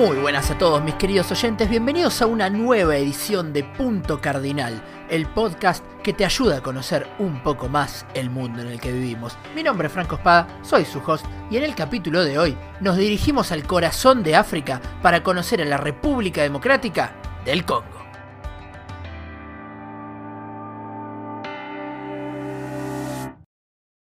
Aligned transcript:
Muy 0.00 0.16
buenas 0.16 0.50
a 0.50 0.56
todos 0.56 0.82
mis 0.82 0.94
queridos 0.94 1.30
oyentes, 1.30 1.68
bienvenidos 1.68 2.22
a 2.22 2.26
una 2.26 2.48
nueva 2.48 2.96
edición 2.96 3.52
de 3.52 3.64
Punto 3.64 4.18
Cardinal, 4.18 4.82
el 5.10 5.26
podcast 5.26 5.84
que 6.02 6.14
te 6.14 6.24
ayuda 6.24 6.56
a 6.56 6.62
conocer 6.62 7.06
un 7.18 7.42
poco 7.42 7.68
más 7.68 8.06
el 8.14 8.30
mundo 8.30 8.62
en 8.62 8.68
el 8.68 8.80
que 8.80 8.92
vivimos. 8.92 9.36
Mi 9.54 9.62
nombre 9.62 9.88
es 9.88 9.92
Franco 9.92 10.14
Espada, 10.14 10.46
soy 10.62 10.86
su 10.86 11.00
host 11.00 11.26
y 11.50 11.58
en 11.58 11.64
el 11.64 11.74
capítulo 11.74 12.24
de 12.24 12.38
hoy 12.38 12.56
nos 12.80 12.96
dirigimos 12.96 13.52
al 13.52 13.66
corazón 13.66 14.22
de 14.22 14.36
África 14.36 14.80
para 15.02 15.22
conocer 15.22 15.60
a 15.60 15.66
la 15.66 15.76
República 15.76 16.40
Democrática 16.40 17.12
del 17.44 17.66
Congo. 17.66 18.00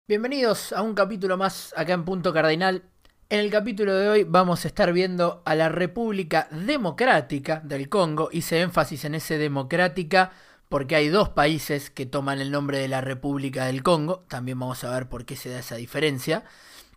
Bienvenidos 0.08 0.72
a 0.72 0.80
un 0.80 0.94
capítulo 0.94 1.36
más 1.36 1.74
acá 1.76 1.92
en 1.92 2.06
Punto 2.06 2.32
Cardinal. 2.32 2.91
En 3.32 3.40
el 3.40 3.50
capítulo 3.50 3.94
de 3.94 4.10
hoy 4.10 4.24
vamos 4.24 4.62
a 4.62 4.68
estar 4.68 4.92
viendo 4.92 5.40
a 5.46 5.54
la 5.54 5.70
República 5.70 6.48
Democrática 6.50 7.62
del 7.64 7.88
Congo. 7.88 8.28
Hice 8.30 8.60
énfasis 8.60 9.06
en 9.06 9.14
ese 9.14 9.38
democrática 9.38 10.32
porque 10.68 10.96
hay 10.96 11.08
dos 11.08 11.30
países 11.30 11.88
que 11.88 12.04
toman 12.04 12.42
el 12.42 12.50
nombre 12.50 12.76
de 12.76 12.88
la 12.88 13.00
República 13.00 13.64
del 13.64 13.82
Congo. 13.82 14.26
También 14.28 14.58
vamos 14.58 14.84
a 14.84 14.90
ver 14.90 15.08
por 15.08 15.24
qué 15.24 15.36
se 15.36 15.48
da 15.48 15.60
esa 15.60 15.76
diferencia. 15.76 16.44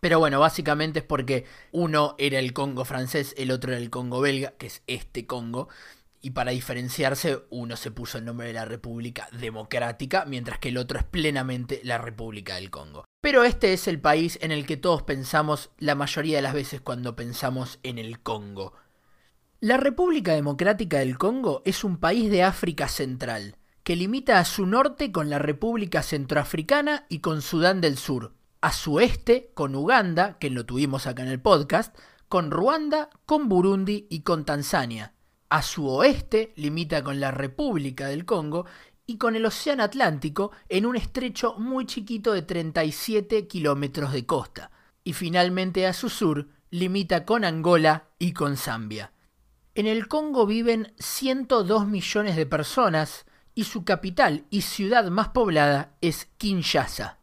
Pero 0.02 0.18
bueno, 0.18 0.38
básicamente 0.38 0.98
es 0.98 1.06
porque 1.06 1.46
uno 1.72 2.16
era 2.18 2.38
el 2.38 2.52
Congo 2.52 2.84
francés, 2.84 3.34
el 3.38 3.50
otro 3.50 3.72
era 3.72 3.80
el 3.80 3.88
Congo 3.88 4.20
belga, 4.20 4.50
que 4.58 4.66
es 4.66 4.82
este 4.86 5.26
Congo. 5.26 5.70
Y 6.20 6.32
para 6.32 6.50
diferenciarse, 6.50 7.44
uno 7.48 7.76
se 7.76 7.92
puso 7.92 8.18
el 8.18 8.26
nombre 8.26 8.48
de 8.48 8.52
la 8.52 8.66
República 8.66 9.26
Democrática, 9.32 10.26
mientras 10.26 10.58
que 10.58 10.68
el 10.68 10.76
otro 10.76 10.98
es 10.98 11.04
plenamente 11.06 11.80
la 11.82 11.96
República 11.96 12.56
del 12.56 12.68
Congo. 12.68 13.06
Pero 13.26 13.42
este 13.42 13.72
es 13.72 13.88
el 13.88 13.98
país 13.98 14.38
en 14.40 14.52
el 14.52 14.66
que 14.66 14.76
todos 14.76 15.02
pensamos 15.02 15.70
la 15.78 15.96
mayoría 15.96 16.36
de 16.36 16.42
las 16.42 16.54
veces 16.54 16.80
cuando 16.80 17.16
pensamos 17.16 17.80
en 17.82 17.98
el 17.98 18.20
Congo. 18.20 18.72
La 19.58 19.78
República 19.78 20.32
Democrática 20.32 21.00
del 21.00 21.18
Congo 21.18 21.60
es 21.64 21.82
un 21.82 21.96
país 21.96 22.30
de 22.30 22.44
África 22.44 22.86
Central, 22.86 23.56
que 23.82 23.96
limita 23.96 24.38
a 24.38 24.44
su 24.44 24.64
norte 24.64 25.10
con 25.10 25.28
la 25.28 25.40
República 25.40 26.04
Centroafricana 26.04 27.04
y 27.08 27.18
con 27.18 27.42
Sudán 27.42 27.80
del 27.80 27.96
Sur, 27.98 28.34
a 28.60 28.72
su 28.72 29.00
este 29.00 29.50
con 29.54 29.74
Uganda, 29.74 30.38
que 30.38 30.48
lo 30.48 30.64
tuvimos 30.64 31.08
acá 31.08 31.24
en 31.24 31.30
el 31.30 31.40
podcast, 31.40 31.98
con 32.28 32.52
Ruanda, 32.52 33.10
con 33.26 33.48
Burundi 33.48 34.06
y 34.08 34.20
con 34.20 34.44
Tanzania, 34.44 35.14
a 35.48 35.62
su 35.62 35.88
oeste 35.88 36.52
limita 36.54 37.02
con 37.02 37.18
la 37.18 37.32
República 37.32 38.06
del 38.06 38.24
Congo 38.24 38.66
y 39.06 39.18
con 39.18 39.36
el 39.36 39.46
Océano 39.46 39.84
Atlántico 39.84 40.52
en 40.68 40.84
un 40.84 40.96
estrecho 40.96 41.54
muy 41.58 41.86
chiquito 41.86 42.32
de 42.32 42.42
37 42.42 43.46
kilómetros 43.46 44.12
de 44.12 44.26
costa. 44.26 44.70
Y 45.04 45.12
finalmente 45.12 45.86
a 45.86 45.92
su 45.92 46.08
sur 46.08 46.48
limita 46.70 47.24
con 47.24 47.44
Angola 47.44 48.08
y 48.18 48.32
con 48.32 48.56
Zambia. 48.56 49.12
En 49.74 49.86
el 49.86 50.08
Congo 50.08 50.46
viven 50.46 50.92
102 50.98 51.86
millones 51.86 52.34
de 52.34 52.46
personas 52.46 53.26
y 53.54 53.64
su 53.64 53.84
capital 53.84 54.44
y 54.50 54.62
ciudad 54.62 55.08
más 55.10 55.28
poblada 55.28 55.94
es 56.00 56.26
Kinshasa. 56.38 57.18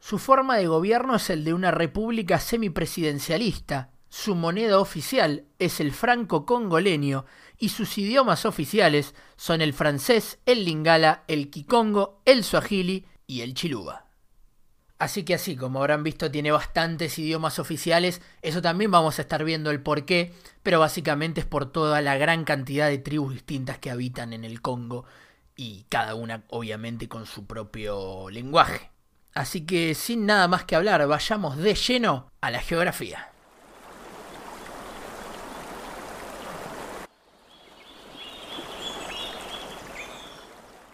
Su 0.00 0.18
forma 0.18 0.56
de 0.56 0.66
gobierno 0.66 1.16
es 1.16 1.30
el 1.30 1.44
de 1.44 1.54
una 1.54 1.70
república 1.70 2.38
semipresidencialista, 2.38 3.90
su 4.08 4.36
moneda 4.36 4.78
oficial 4.78 5.44
es 5.58 5.80
el 5.80 5.90
franco 5.90 6.46
congoleño 6.46 7.24
y 7.58 7.70
sus 7.70 7.96
idiomas 7.98 8.44
oficiales 8.44 9.14
son 9.36 9.60
el 9.60 9.72
francés, 9.72 10.38
el 10.46 10.64
lingala, 10.64 11.24
el 11.28 11.50
kikongo, 11.50 12.20
el 12.24 12.44
swahili 12.44 13.06
y 13.26 13.40
el 13.40 13.54
chiluba. 13.54 14.04
Así 14.98 15.24
que 15.24 15.34
así, 15.34 15.56
como 15.56 15.80
habrán 15.80 16.04
visto, 16.04 16.30
tiene 16.30 16.52
bastantes 16.52 17.18
idiomas 17.18 17.58
oficiales, 17.58 18.22
eso 18.42 18.62
también 18.62 18.90
vamos 18.90 19.18
a 19.18 19.22
estar 19.22 19.44
viendo 19.44 19.70
el 19.70 19.82
por 19.82 20.06
qué, 20.06 20.32
pero 20.62 20.80
básicamente 20.80 21.40
es 21.40 21.46
por 21.46 21.70
toda 21.70 22.00
la 22.00 22.16
gran 22.16 22.44
cantidad 22.44 22.88
de 22.88 22.98
tribus 22.98 23.34
distintas 23.34 23.78
que 23.78 23.90
habitan 23.90 24.32
en 24.32 24.44
el 24.44 24.62
Congo 24.62 25.04
y 25.56 25.84
cada 25.88 26.14
una 26.14 26.44
obviamente 26.48 27.08
con 27.08 27.26
su 27.26 27.46
propio 27.46 28.30
lenguaje. 28.30 28.90
Así 29.34 29.66
que 29.66 29.94
sin 29.94 30.26
nada 30.26 30.46
más 30.46 30.64
que 30.64 30.76
hablar, 30.76 31.06
vayamos 31.06 31.56
de 31.56 31.74
lleno 31.74 32.30
a 32.40 32.50
la 32.50 32.60
geografía. 32.60 33.33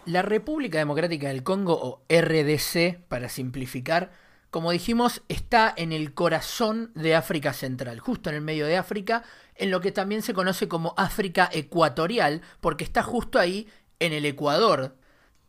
La 0.05 0.23
República 0.23 0.79
Democrática 0.79 1.27
del 1.27 1.43
Congo, 1.43 1.79
o 1.79 2.03
RDC 2.09 3.03
para 3.07 3.29
simplificar, 3.29 4.11
como 4.49 4.71
dijimos, 4.71 5.21
está 5.29 5.73
en 5.77 5.93
el 5.93 6.13
corazón 6.13 6.91
de 6.95 7.15
África 7.15 7.53
Central, 7.53 7.99
justo 7.99 8.29
en 8.29 8.35
el 8.35 8.41
medio 8.41 8.65
de 8.65 8.77
África, 8.77 9.23
en 9.55 9.69
lo 9.69 9.79
que 9.79 9.91
también 9.91 10.23
se 10.23 10.33
conoce 10.33 10.67
como 10.67 10.95
África 10.97 11.49
Ecuatorial, 11.53 12.41
porque 12.59 12.83
está 12.83 13.03
justo 13.03 13.39
ahí 13.39 13.67
en 13.99 14.11
el 14.11 14.25
Ecuador. 14.25 14.97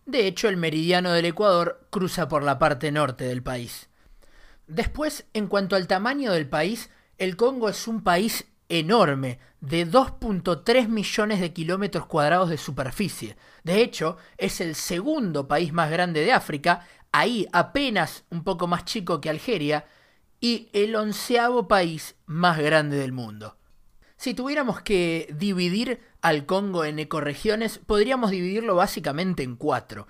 De 0.04 0.26
hecho, 0.26 0.48
el 0.48 0.58
meridiano 0.58 1.12
del 1.12 1.24
Ecuador 1.24 1.86
cruza 1.90 2.28
por 2.28 2.44
la 2.44 2.58
parte 2.58 2.92
norte 2.92 3.24
del 3.24 3.42
país. 3.42 3.88
Después, 4.66 5.26
en 5.32 5.48
cuanto 5.48 5.76
al 5.76 5.86
tamaño 5.86 6.30
del 6.30 6.48
país, 6.48 6.90
el 7.18 7.36
Congo 7.36 7.68
es 7.70 7.88
un 7.88 8.02
país 8.02 8.46
enorme, 8.78 9.38
de 9.60 9.86
2.3 9.86 10.88
millones 10.88 11.40
de 11.40 11.52
kilómetros 11.52 12.06
cuadrados 12.06 12.48
de 12.48 12.56
superficie. 12.56 13.36
De 13.64 13.82
hecho, 13.82 14.16
es 14.38 14.60
el 14.60 14.74
segundo 14.74 15.46
país 15.46 15.72
más 15.72 15.90
grande 15.90 16.24
de 16.24 16.32
África, 16.32 16.86
ahí 17.12 17.46
apenas 17.52 18.24
un 18.30 18.44
poco 18.44 18.66
más 18.66 18.84
chico 18.86 19.20
que 19.20 19.28
Algeria, 19.28 19.84
y 20.40 20.70
el 20.72 20.96
onceavo 20.96 21.68
país 21.68 22.16
más 22.26 22.58
grande 22.58 22.96
del 22.96 23.12
mundo. 23.12 23.56
Si 24.16 24.34
tuviéramos 24.34 24.80
que 24.80 25.28
dividir 25.36 26.00
al 26.22 26.46
Congo 26.46 26.84
en 26.84 26.98
ecorregiones, 26.98 27.78
podríamos 27.78 28.30
dividirlo 28.30 28.74
básicamente 28.74 29.42
en 29.42 29.56
cuatro. 29.56 30.08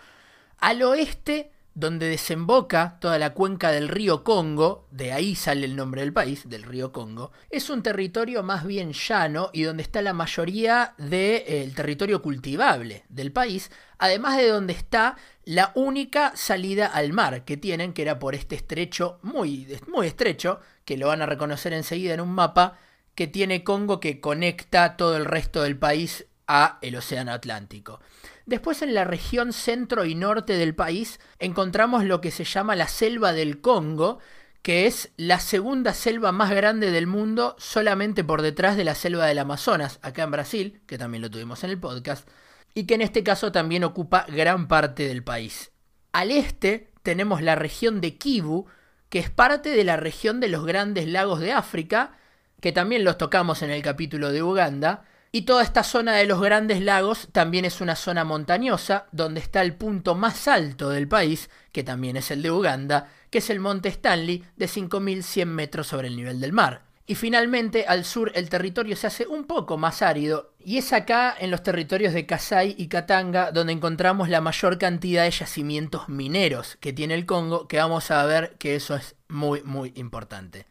Al 0.59 0.83
oeste 0.83 1.51
donde 1.75 2.09
desemboca 2.09 2.99
toda 3.01 3.19
la 3.19 3.33
cuenca 3.33 3.71
del 3.71 3.89
río 3.89 4.25
Congo, 4.25 4.87
de 4.91 5.13
ahí 5.13 5.35
sale 5.35 5.65
el 5.65 5.77
nombre 5.77 6.03
del 6.03 6.13
país, 6.13 6.49
del 6.49 6.65
río 6.65 6.93
Congo, 6.93 7.33
es 7.51 7.71
un 7.71 7.83
territorio 7.83 8.43
más 8.43 8.67
bien 8.67 8.93
llano 8.93 9.51
y 9.53 9.63
donde 9.63 9.83
está 9.83 10.03
la 10.03 10.13
mayoría 10.13 10.95
del 10.99 11.75
territorio 11.75 12.21
cultivable 12.21 13.05
del 13.09 13.33
país, 13.33 13.71
además 13.99 14.37
de 14.37 14.49
donde 14.49 14.75
está 14.75 15.17
la 15.45 15.73
única 15.75 16.37
salida 16.37 16.87
al 16.87 17.13
mar 17.13 17.45
que 17.45 17.57
tienen, 17.57 17.93
que 17.93 18.03
era 18.03 18.19
por 18.19 18.35
este 18.35 18.55
estrecho 18.55 19.19
muy, 19.23 19.79
muy 19.89 20.07
estrecho, 20.07 20.61
que 20.85 20.97
lo 20.97 21.09
van 21.09 21.23
a 21.23 21.27
reconocer 21.27 21.73
enseguida 21.73 22.15
en 22.15 22.21
un 22.21 22.33
mapa, 22.33 22.79
que 23.15 23.27
tiene 23.27 23.65
Congo 23.65 24.01
que 24.01 24.21
conecta 24.21 24.97
todo 24.97 25.17
el 25.17 25.25
resto 25.25 25.63
del 25.63 25.79
país 25.79 26.27
a 26.47 26.79
el 26.83 26.97
Océano 26.97 27.33
Atlántico. 27.33 28.01
Después 28.47 28.83
en 28.83 28.95
la 28.95 29.05
región 29.05 29.53
centro 29.53 30.05
y 30.05 30.15
norte 30.15 30.55
del 30.55 30.75
país 30.75 31.21
encontramos 31.39 32.05
lo 32.05 32.21
que 32.21 32.31
se 32.31 32.45
llama 32.45 32.77
la 32.77 32.89
selva 32.89 33.33
del 33.33 33.61
Congo, 33.61 34.19
que 34.63 34.87
es 34.87 35.11
la 35.17 35.41
segunda 35.41 35.93
selva 35.93 36.33
más 36.33 36.51
grande 36.51 36.91
del 36.91 37.07
mundo 37.07 37.57
solamente 37.59 38.25
por 38.25 38.43
detrás 38.43 38.77
de 38.77 38.85
la 38.85 38.95
selva 38.95 39.27
del 39.27 39.39
Amazonas, 39.39 39.99
acá 40.03 40.23
en 40.23 40.31
Brasil, 40.31 40.83
que 40.87 40.99
también 40.99 41.23
lo 41.23 41.31
tuvimos 41.31 41.65
en 41.65 41.71
el 41.71 41.81
podcast, 41.81 42.29
y 42.75 42.85
que 42.87 42.95
en 42.95 43.03
este 43.03 43.23
caso 43.23 43.53
también 43.53 43.85
ocupa 43.85 44.25
gran 44.29 44.69
parte 44.69 45.07
del 45.09 45.25
país. 45.25 45.73
Al 46.13 46.31
este 46.31 46.91
tenemos 47.03 47.43
la 47.43 47.57
región 47.57 48.01
de 48.01 48.17
Kivu, 48.17 48.67
que 49.09 49.19
es 49.19 49.31
parte 49.31 49.71
de 49.71 49.85
la 49.85 49.97
región 49.97 50.41
de 50.41 50.49
los 50.49 50.65
grandes 50.65 51.09
lagos 51.09 51.41
de 51.41 51.53
África, 51.53 52.17
que 52.61 52.73
también 52.73 53.05
los 53.05 53.19
tocamos 53.19 53.63
en 53.63 53.71
el 53.71 53.83
capítulo 53.83 54.31
de 54.31 54.43
Uganda, 54.43 55.05
y 55.35 55.43
toda 55.43 55.63
esta 55.63 55.83
zona 55.83 56.13
de 56.13 56.27
los 56.27 56.43
grandes 56.43 56.83
lagos 56.83 57.29
también 57.33 57.65
es 57.65 57.81
una 57.81 57.97
zona 57.97 58.23
montañosa, 58.23 59.07
donde 59.13 59.41
está 59.41 59.63
el 59.63 59.75
punto 59.75 60.15
más 60.15 60.47
alto 60.47 60.91
del 60.91 61.09
país, 61.09 61.49
que 61.73 61.83
también 61.83 62.19
es 62.19 62.31
el 62.31 62.43
de 62.43 62.51
Uganda, 62.51 63.09
que 63.31 63.39
es 63.39 63.49
el 63.49 63.59
monte 63.59 63.89
Stanley, 63.89 64.45
de 64.57 64.67
5.100 64.67 65.47
metros 65.47 65.87
sobre 65.87 66.09
el 66.09 66.17
nivel 66.17 66.39
del 66.39 66.53
mar. 66.53 66.83
Y 67.07 67.15
finalmente, 67.15 67.87
al 67.89 68.05
sur, 68.05 68.31
el 68.35 68.51
territorio 68.51 68.95
se 68.95 69.07
hace 69.07 69.27
un 69.27 69.45
poco 69.45 69.79
más 69.79 70.03
árido, 70.03 70.53
y 70.61 70.77
es 70.77 70.93
acá, 70.93 71.35
en 71.39 71.51
los 71.51 71.63
territorios 71.63 72.13
de 72.13 72.27
Kasai 72.27 72.75
y 72.77 72.89
Katanga, 72.89 73.53
donde 73.53 73.73
encontramos 73.73 74.29
la 74.29 74.43
mayor 74.43 74.77
cantidad 74.77 75.25
de 75.25 75.31
yacimientos 75.31 76.11
mineros 76.11 76.77
que 76.77 76.93
tiene 76.93 77.15
el 77.15 77.25
Congo, 77.25 77.69
que 77.69 77.79
vamos 77.79 78.11
a 78.11 78.25
ver 78.27 78.57
que 78.59 78.77
eso 78.77 78.95
es 78.97 79.17
muy, 79.29 79.63
muy 79.63 79.95
importante. 79.97 80.67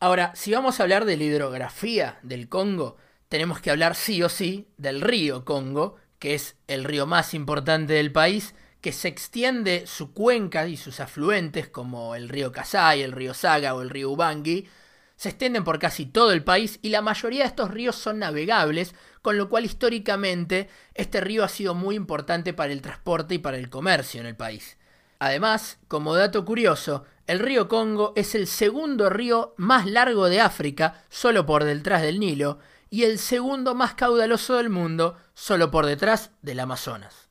Ahora, 0.00 0.32
si 0.34 0.52
vamos 0.52 0.80
a 0.80 0.84
hablar 0.84 1.04
de 1.04 1.16
la 1.18 1.24
hidrografía 1.24 2.18
del 2.22 2.48
Congo, 2.48 2.96
tenemos 3.28 3.60
que 3.60 3.70
hablar 3.70 3.94
sí 3.94 4.22
o 4.22 4.28
sí 4.28 4.68
del 4.76 5.00
río 5.00 5.44
Congo, 5.44 5.96
que 6.18 6.34
es 6.34 6.56
el 6.66 6.84
río 6.84 7.06
más 7.06 7.34
importante 7.34 7.92
del 7.92 8.12
país, 8.12 8.54
que 8.80 8.92
se 8.92 9.08
extiende 9.08 9.86
su 9.86 10.12
cuenca 10.12 10.66
y 10.66 10.76
sus 10.76 11.00
afluentes, 11.00 11.68
como 11.68 12.14
el 12.14 12.28
río 12.28 12.52
Kasai, 12.52 13.02
el 13.02 13.12
río 13.12 13.34
Saga 13.34 13.74
o 13.74 13.82
el 13.82 13.90
río 13.90 14.10
Ubangi, 14.10 14.68
se 15.16 15.30
extienden 15.30 15.64
por 15.64 15.80
casi 15.80 16.06
todo 16.06 16.30
el 16.30 16.44
país 16.44 16.78
y 16.80 16.90
la 16.90 17.02
mayoría 17.02 17.40
de 17.40 17.48
estos 17.48 17.72
ríos 17.72 17.96
son 17.96 18.20
navegables, 18.20 18.94
con 19.20 19.36
lo 19.36 19.48
cual 19.48 19.64
históricamente 19.64 20.68
este 20.94 21.20
río 21.20 21.42
ha 21.42 21.48
sido 21.48 21.74
muy 21.74 21.96
importante 21.96 22.54
para 22.54 22.72
el 22.72 22.82
transporte 22.82 23.34
y 23.34 23.38
para 23.38 23.56
el 23.56 23.68
comercio 23.68 24.20
en 24.20 24.28
el 24.28 24.36
país. 24.36 24.78
Además, 25.18 25.78
como 25.88 26.14
dato 26.14 26.44
curioso, 26.44 27.04
el 27.26 27.40
río 27.40 27.66
Congo 27.66 28.12
es 28.14 28.36
el 28.36 28.46
segundo 28.46 29.10
río 29.10 29.54
más 29.56 29.86
largo 29.86 30.28
de 30.28 30.40
África, 30.40 31.04
solo 31.08 31.44
por 31.44 31.64
detrás 31.64 32.02
del 32.02 32.20
Nilo, 32.20 32.60
y 32.90 33.04
el 33.04 33.18
segundo 33.18 33.74
más 33.74 33.94
caudaloso 33.94 34.56
del 34.56 34.70
mundo, 34.70 35.16
solo 35.34 35.70
por 35.70 35.86
detrás 35.86 36.30
del 36.42 36.60
Amazonas. 36.60 37.28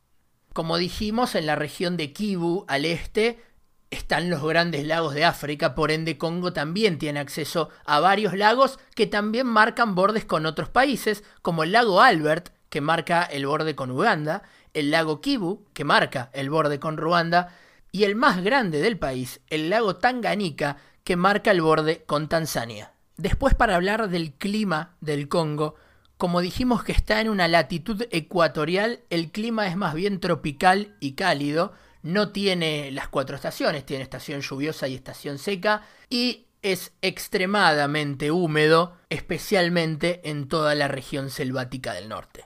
Como 0.54 0.77
dijimos, 0.77 1.36
en 1.36 1.45
la 1.45 1.56
región 1.56 1.98
de 1.98 2.13
Kivu, 2.13 2.65
al 2.68 2.86
este, 2.86 3.44
están 3.89 4.30
los 4.30 4.44
grandes 4.44 4.86
lagos 4.86 5.13
de 5.13 5.25
África, 5.25 5.75
por 5.75 5.92
ende 5.92 6.18
Congo 6.18 6.54
también 6.54 6.98
tiene 7.00 7.19
acceso 7.19 7.69
a 7.86 8.00
varios 8.00 8.33
lagos 8.33 8.80
que 8.95 9.07
también 9.07 9.48
marcan 9.48 9.95
bordes 9.95 10.25
con 10.25 10.45
otros 10.45 10.69
países, 10.69 11.24
como 11.42 11.63
el 11.63 11.71
lago 11.71 12.01
Albert, 12.01 12.50
que 12.69 12.81
marca 12.81 13.24
el 13.24 13.45
borde 13.45 13.75
con 13.75 13.92
Uganda, 13.92 14.44
el 14.74 14.92
lago 14.92 15.21
Kivu, 15.21 15.65
que 15.74 15.83
marca 15.83 16.30
el 16.33 16.50
borde 16.50 16.80
con 16.80 16.98
Ruanda, 16.98 17.56
y 17.92 18.04
el 18.04 18.15
más 18.15 18.44
grande 18.44 18.81
del 18.81 19.00
país, 19.00 19.39
el 19.48 19.69
lago 19.69 19.95
Tanganika, 19.95 20.77
que 21.04 21.15
marca 21.15 21.51
el 21.51 21.62
borde 21.62 22.04
con 22.06 22.27
Tanzania. 22.27 22.92
Después 23.18 23.56
para 23.56 23.75
hablar 23.75 24.10
del 24.10 24.34
clima 24.34 24.96
del 25.02 25.28
Congo, 25.28 25.75
como 26.18 26.40
dijimos 26.42 26.84
que 26.84 26.92
está 26.92 27.19
en 27.19 27.30
una 27.30 27.48
latitud 27.48 28.06
ecuatorial, 28.12 29.02
el 29.10 29.31
clima 29.31 29.68
es 29.68 29.75
más 29.75 29.96
bien 29.96 30.19
tropical 30.19 30.96
y 31.00 31.14
cálido, 31.14 31.74
no 32.04 32.30
tiene 32.30 32.92
las 32.92 33.08
cuatro 33.08 33.36
estaciones, 33.36 33.86
tiene 33.86 34.04
estación 34.04 34.42
lluviosa 34.42 34.88
y 34.88 34.96
estación 34.96 35.40
seca, 35.40 35.81
y 36.10 36.46
es 36.62 36.94
extremadamente 37.02 38.31
húmedo, 38.31 38.98
especialmente 39.10 40.22
en 40.30 40.48
toda 40.48 40.75
la 40.75 40.88
región 40.88 41.30
selvática 41.30 41.94
del 41.94 42.10
norte. 42.10 42.46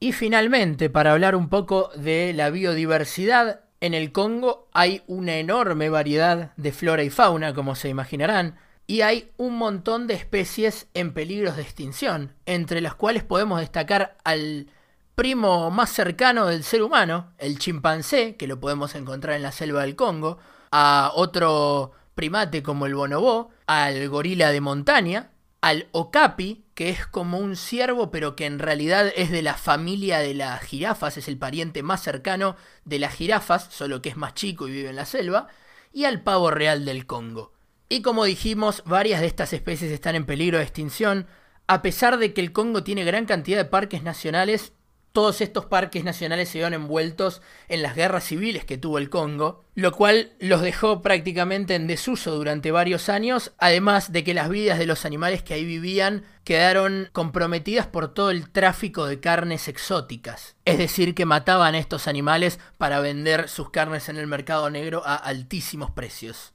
Y 0.00 0.12
finalmente, 0.12 0.90
para 0.90 1.12
hablar 1.12 1.34
un 1.36 1.48
poco 1.48 1.90
de 1.96 2.32
la 2.32 2.50
biodiversidad, 2.50 3.60
en 3.80 3.94
el 3.94 4.10
Congo 4.10 4.68
hay 4.72 5.02
una 5.06 5.36
enorme 5.36 5.88
variedad 5.90 6.52
de 6.56 6.72
flora 6.72 7.04
y 7.04 7.10
fauna, 7.10 7.54
como 7.54 7.74
se 7.74 7.88
imaginarán, 7.88 8.58
y 8.88 9.02
hay 9.02 9.30
un 9.36 9.56
montón 9.56 10.06
de 10.06 10.14
especies 10.14 10.88
en 10.94 11.12
peligros 11.12 11.56
de 11.56 11.62
extinción, 11.62 12.34
entre 12.46 12.80
las 12.80 12.94
cuales 12.94 13.22
podemos 13.22 13.60
destacar 13.60 14.16
al 14.24 14.68
primo 15.14 15.70
más 15.70 15.90
cercano 15.90 16.46
del 16.46 16.64
ser 16.64 16.82
humano, 16.82 17.34
el 17.36 17.58
chimpancé, 17.58 18.36
que 18.36 18.46
lo 18.46 18.60
podemos 18.60 18.94
encontrar 18.94 19.36
en 19.36 19.42
la 19.42 19.52
selva 19.52 19.82
del 19.82 19.94
Congo, 19.94 20.38
a 20.70 21.12
otro 21.14 21.92
primate 22.14 22.62
como 22.62 22.86
el 22.86 22.94
bonobo, 22.94 23.50
al 23.66 24.08
gorila 24.08 24.52
de 24.52 24.62
montaña, 24.62 25.32
al 25.60 25.88
okapi, 25.92 26.64
que 26.72 26.88
es 26.88 27.06
como 27.06 27.38
un 27.38 27.56
ciervo 27.56 28.10
pero 28.10 28.36
que 28.36 28.46
en 28.46 28.58
realidad 28.58 29.12
es 29.14 29.30
de 29.30 29.42
la 29.42 29.54
familia 29.54 30.20
de 30.20 30.32
las 30.32 30.62
jirafas, 30.62 31.18
es 31.18 31.28
el 31.28 31.36
pariente 31.36 31.82
más 31.82 32.02
cercano 32.02 32.56
de 32.86 32.98
las 33.00 33.12
jirafas, 33.12 33.68
solo 33.70 34.00
que 34.00 34.08
es 34.08 34.16
más 34.16 34.32
chico 34.32 34.66
y 34.66 34.72
vive 34.72 34.88
en 34.88 34.96
la 34.96 35.04
selva, 35.04 35.48
y 35.92 36.06
al 36.06 36.22
pavo 36.22 36.50
real 36.50 36.86
del 36.86 37.04
Congo. 37.04 37.57
Y 37.88 38.02
como 38.02 38.24
dijimos, 38.24 38.82
varias 38.84 39.20
de 39.20 39.26
estas 39.26 39.52
especies 39.52 39.90
están 39.90 40.14
en 40.14 40.26
peligro 40.26 40.58
de 40.58 40.64
extinción, 40.64 41.26
a 41.66 41.82
pesar 41.82 42.18
de 42.18 42.34
que 42.34 42.40
el 42.40 42.52
Congo 42.52 42.84
tiene 42.84 43.04
gran 43.04 43.26
cantidad 43.26 43.58
de 43.58 43.64
parques 43.64 44.02
nacionales, 44.02 44.72
todos 45.12 45.40
estos 45.40 45.64
parques 45.64 46.04
nacionales 46.04 46.48
se 46.48 46.58
vieron 46.58 46.74
envueltos 46.74 47.40
en 47.68 47.82
las 47.82 47.96
guerras 47.96 48.24
civiles 48.24 48.64
que 48.64 48.78
tuvo 48.78 48.98
el 48.98 49.10
Congo, 49.10 49.64
lo 49.74 49.92
cual 49.92 50.32
los 50.38 50.60
dejó 50.60 51.02
prácticamente 51.02 51.74
en 51.74 51.86
desuso 51.86 52.36
durante 52.36 52.70
varios 52.70 53.08
años, 53.08 53.52
además 53.58 54.12
de 54.12 54.22
que 54.22 54.34
las 54.34 54.48
vidas 54.48 54.78
de 54.78 54.86
los 54.86 55.04
animales 55.04 55.42
que 55.42 55.54
ahí 55.54 55.64
vivían 55.64 56.24
quedaron 56.44 57.08
comprometidas 57.12 57.86
por 57.86 58.12
todo 58.12 58.30
el 58.30 58.50
tráfico 58.50 59.06
de 59.06 59.18
carnes 59.18 59.66
exóticas. 59.66 60.56
Es 60.64 60.78
decir, 60.78 61.14
que 61.14 61.24
mataban 61.24 61.74
a 61.74 61.78
estos 61.78 62.06
animales 62.06 62.60
para 62.76 63.00
vender 63.00 63.48
sus 63.48 63.70
carnes 63.70 64.08
en 64.08 64.18
el 64.18 64.26
mercado 64.26 64.70
negro 64.70 65.02
a 65.04 65.16
altísimos 65.16 65.90
precios. 65.90 66.52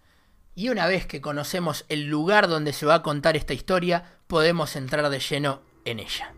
Y 0.56 0.70
una 0.70 0.86
vez 0.88 1.08
que 1.08 1.22
conocemos 1.22 1.86
el 1.90 2.08
lugar 2.08 2.48
donde 2.48 2.74
se 2.74 2.86
va 2.86 2.96
a 2.96 3.04
contar 3.04 3.36
esta 3.36 3.54
historia, 3.54 4.20
podemos 4.28 4.76
entrar 4.76 5.10
de 5.10 5.20
lleno 5.20 5.62
en 5.84 6.00
ella. 6.00 6.34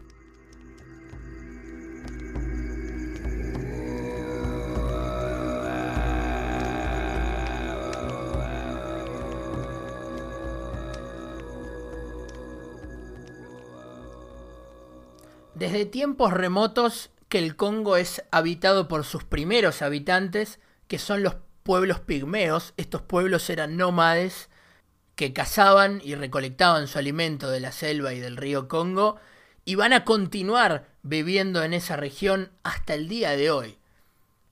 Desde 15.55 15.85
tiempos 15.85 16.33
remotos 16.33 17.11
que 17.29 17.39
el 17.39 17.55
Congo 17.55 17.97
es 17.97 18.23
habitado 18.31 18.87
por 18.87 19.03
sus 19.03 19.23
primeros 19.23 19.81
habitantes, 19.81 20.59
que 20.87 20.99
son 20.99 21.23
los 21.23 21.35
pueblos 21.65 21.99
pigmeos. 21.99 22.75
Estos 22.77 23.01
pueblos 23.01 23.49
eran 23.49 23.75
nómades 23.75 24.49
que 25.15 25.33
cazaban 25.33 25.99
y 26.03 26.13
recolectaban 26.13 26.87
su 26.87 26.99
alimento 26.99 27.49
de 27.49 27.59
la 27.59 27.71
selva 27.71 28.13
y 28.13 28.19
del 28.19 28.37
río 28.37 28.67
Congo 28.67 29.17
y 29.65 29.73
van 29.73 29.91
a 29.91 30.05
continuar 30.05 30.85
viviendo 31.01 31.63
en 31.63 31.73
esa 31.73 31.95
región 31.95 32.51
hasta 32.61 32.93
el 32.93 33.09
día 33.09 33.31
de 33.31 33.49
hoy. 33.49 33.79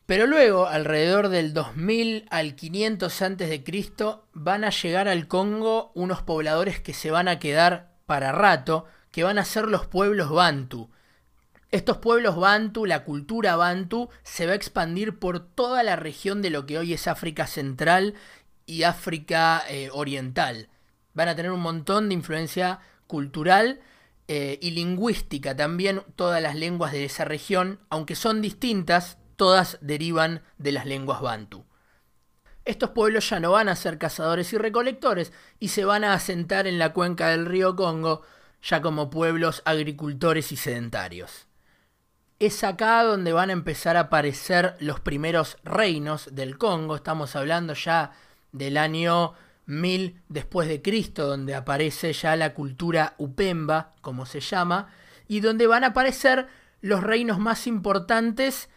Pero 0.07 0.25
luego, 0.25 0.65
alrededor 0.65 1.29
del 1.29 1.53
2000 1.53 2.25
al 2.31 2.55
500 2.55 3.21
antes 3.21 3.47
de 3.47 3.63
Cristo, 3.63 4.27
van 4.33 4.63
a 4.63 4.71
llegar 4.71 5.07
al 5.07 5.27
Congo 5.27 5.91
unos 5.93 6.23
pobladores 6.23 6.81
que 6.81 6.95
se 6.95 7.11
van 7.11 7.27
a 7.27 7.37
quedar 7.37 7.93
para 8.07 8.31
rato, 8.31 8.85
que 9.11 9.23
van 9.23 9.37
a 9.37 9.45
ser 9.45 9.65
los 9.67 9.85
pueblos 9.85 10.31
bantu. 10.31 10.89
Estos 11.73 11.97
pueblos 11.97 12.35
bantu, 12.35 12.85
la 12.85 13.03
cultura 13.03 13.55
bantu, 13.55 14.07
se 14.21 14.45
va 14.45 14.51
a 14.51 14.55
expandir 14.55 15.17
por 15.17 15.39
toda 15.39 15.81
la 15.81 15.95
región 15.95 16.43
de 16.43 16.51
lo 16.51 16.67
que 16.67 16.77
hoy 16.77 16.93
es 16.93 17.07
África 17.07 17.47
Central 17.47 18.13
y 18.67 18.83
África 18.83 19.63
eh, 19.67 19.89
Oriental. 19.91 20.69
Van 21.15 21.29
a 21.29 21.35
tener 21.35 21.51
un 21.51 21.61
montón 21.61 22.09
de 22.09 22.13
influencia 22.13 22.79
cultural 23.07 23.81
eh, 24.27 24.59
y 24.61 24.69
lingüística 24.69 25.55
también. 25.55 26.03
Todas 26.15 26.43
las 26.43 26.53
lenguas 26.53 26.91
de 26.91 27.05
esa 27.05 27.25
región, 27.25 27.79
aunque 27.89 28.13
son 28.13 28.43
distintas, 28.43 29.17
todas 29.35 29.79
derivan 29.81 30.43
de 30.59 30.73
las 30.73 30.85
lenguas 30.85 31.21
bantu. 31.21 31.65
Estos 32.65 32.91
pueblos 32.91 33.27
ya 33.31 33.39
no 33.39 33.49
van 33.49 33.67
a 33.67 33.75
ser 33.75 33.97
cazadores 33.97 34.53
y 34.53 34.59
recolectores 34.59 35.33
y 35.59 35.69
se 35.69 35.85
van 35.85 36.03
a 36.03 36.13
asentar 36.13 36.67
en 36.67 36.77
la 36.77 36.93
cuenca 36.93 37.29
del 37.29 37.47
río 37.47 37.75
Congo 37.75 38.21
ya 38.61 38.79
como 38.79 39.09
pueblos 39.09 39.63
agricultores 39.65 40.51
y 40.51 40.55
sedentarios. 40.55 41.47
Es 42.45 42.65
acá 42.65 43.03
donde 43.03 43.31
van 43.31 43.51
a 43.51 43.53
empezar 43.53 43.95
a 43.95 44.01
aparecer 44.01 44.75
los 44.81 44.99
primeros 44.99 45.55
reinos 45.63 46.27
del 46.35 46.57
Congo, 46.57 46.97
estamos 46.97 47.37
hablando 47.37 47.73
ya 47.73 48.11
del 48.51 48.75
año 48.75 49.33
1000 49.65 50.19
después 50.27 50.67
de 50.67 50.81
Cristo, 50.81 51.25
donde 51.25 51.55
aparece 51.55 52.11
ya 52.11 52.35
la 52.35 52.53
cultura 52.53 53.13
upemba, 53.17 53.93
como 54.01 54.25
se 54.25 54.41
llama, 54.41 54.89
y 55.25 55.39
donde 55.39 55.67
van 55.67 55.85
a 55.85 55.91
aparecer 55.95 56.49
los 56.81 57.01
reinos 57.01 57.39
más 57.39 57.65
importantes 57.65 58.67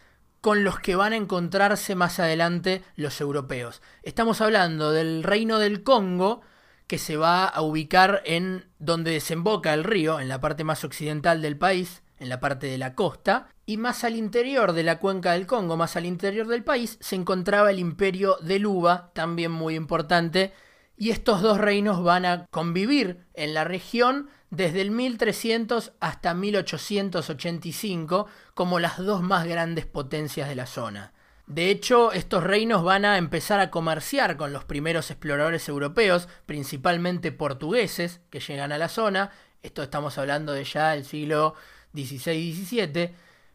con 0.40 0.62
los 0.62 0.78
que 0.78 0.94
van 0.94 1.12
a 1.12 1.16
encontrarse 1.16 1.96
más 1.96 2.20
adelante 2.20 2.84
los 2.94 3.20
europeos. 3.20 3.82
Estamos 4.04 4.40
hablando 4.42 4.92
del 4.92 5.24
reino 5.24 5.58
del 5.58 5.82
Congo, 5.82 6.40
que 6.86 6.98
se 6.98 7.16
va 7.16 7.46
a 7.46 7.62
ubicar 7.62 8.22
en 8.26 8.64
donde 8.78 9.10
desemboca 9.10 9.74
el 9.74 9.82
río, 9.82 10.20
en 10.20 10.28
la 10.28 10.40
parte 10.40 10.62
más 10.62 10.84
occidental 10.84 11.42
del 11.42 11.58
país, 11.58 12.04
en 12.18 12.28
la 12.28 12.40
parte 12.40 12.66
de 12.66 12.78
la 12.78 12.94
costa, 12.94 13.48
y 13.66 13.76
más 13.76 14.04
al 14.04 14.16
interior 14.16 14.72
de 14.72 14.82
la 14.82 14.98
cuenca 14.98 15.32
del 15.32 15.46
Congo, 15.46 15.76
más 15.76 15.96
al 15.96 16.06
interior 16.06 16.46
del 16.46 16.64
país, 16.64 16.98
se 17.00 17.16
encontraba 17.16 17.70
el 17.70 17.78
imperio 17.78 18.36
de 18.40 18.58
Luba, 18.58 19.10
también 19.14 19.52
muy 19.52 19.74
importante, 19.74 20.52
y 20.96 21.10
estos 21.10 21.42
dos 21.42 21.58
reinos 21.58 22.02
van 22.02 22.24
a 22.24 22.46
convivir 22.50 23.26
en 23.34 23.54
la 23.54 23.64
región 23.64 24.30
desde 24.50 24.80
el 24.80 24.90
1300 24.90 25.92
hasta 26.00 26.32
1885 26.34 28.26
como 28.54 28.80
las 28.80 28.98
dos 28.98 29.22
más 29.22 29.46
grandes 29.46 29.86
potencias 29.86 30.48
de 30.48 30.54
la 30.54 30.66
zona. 30.66 31.12
De 31.46 31.70
hecho, 31.70 32.12
estos 32.12 32.42
reinos 32.42 32.82
van 32.82 33.04
a 33.04 33.18
empezar 33.18 33.60
a 33.60 33.70
comerciar 33.70 34.36
con 34.36 34.52
los 34.52 34.64
primeros 34.64 35.10
exploradores 35.10 35.68
europeos, 35.68 36.28
principalmente 36.44 37.30
portugueses, 37.30 38.20
que 38.30 38.40
llegan 38.40 38.72
a 38.72 38.78
la 38.78 38.88
zona. 38.88 39.30
Esto 39.62 39.82
estamos 39.82 40.18
hablando 40.18 40.52
de 40.52 40.64
ya 40.64 40.94
el 40.94 41.04
siglo 41.04 41.54
XVI 41.96 42.32
y 42.32 42.52
XVII. 42.52 43.10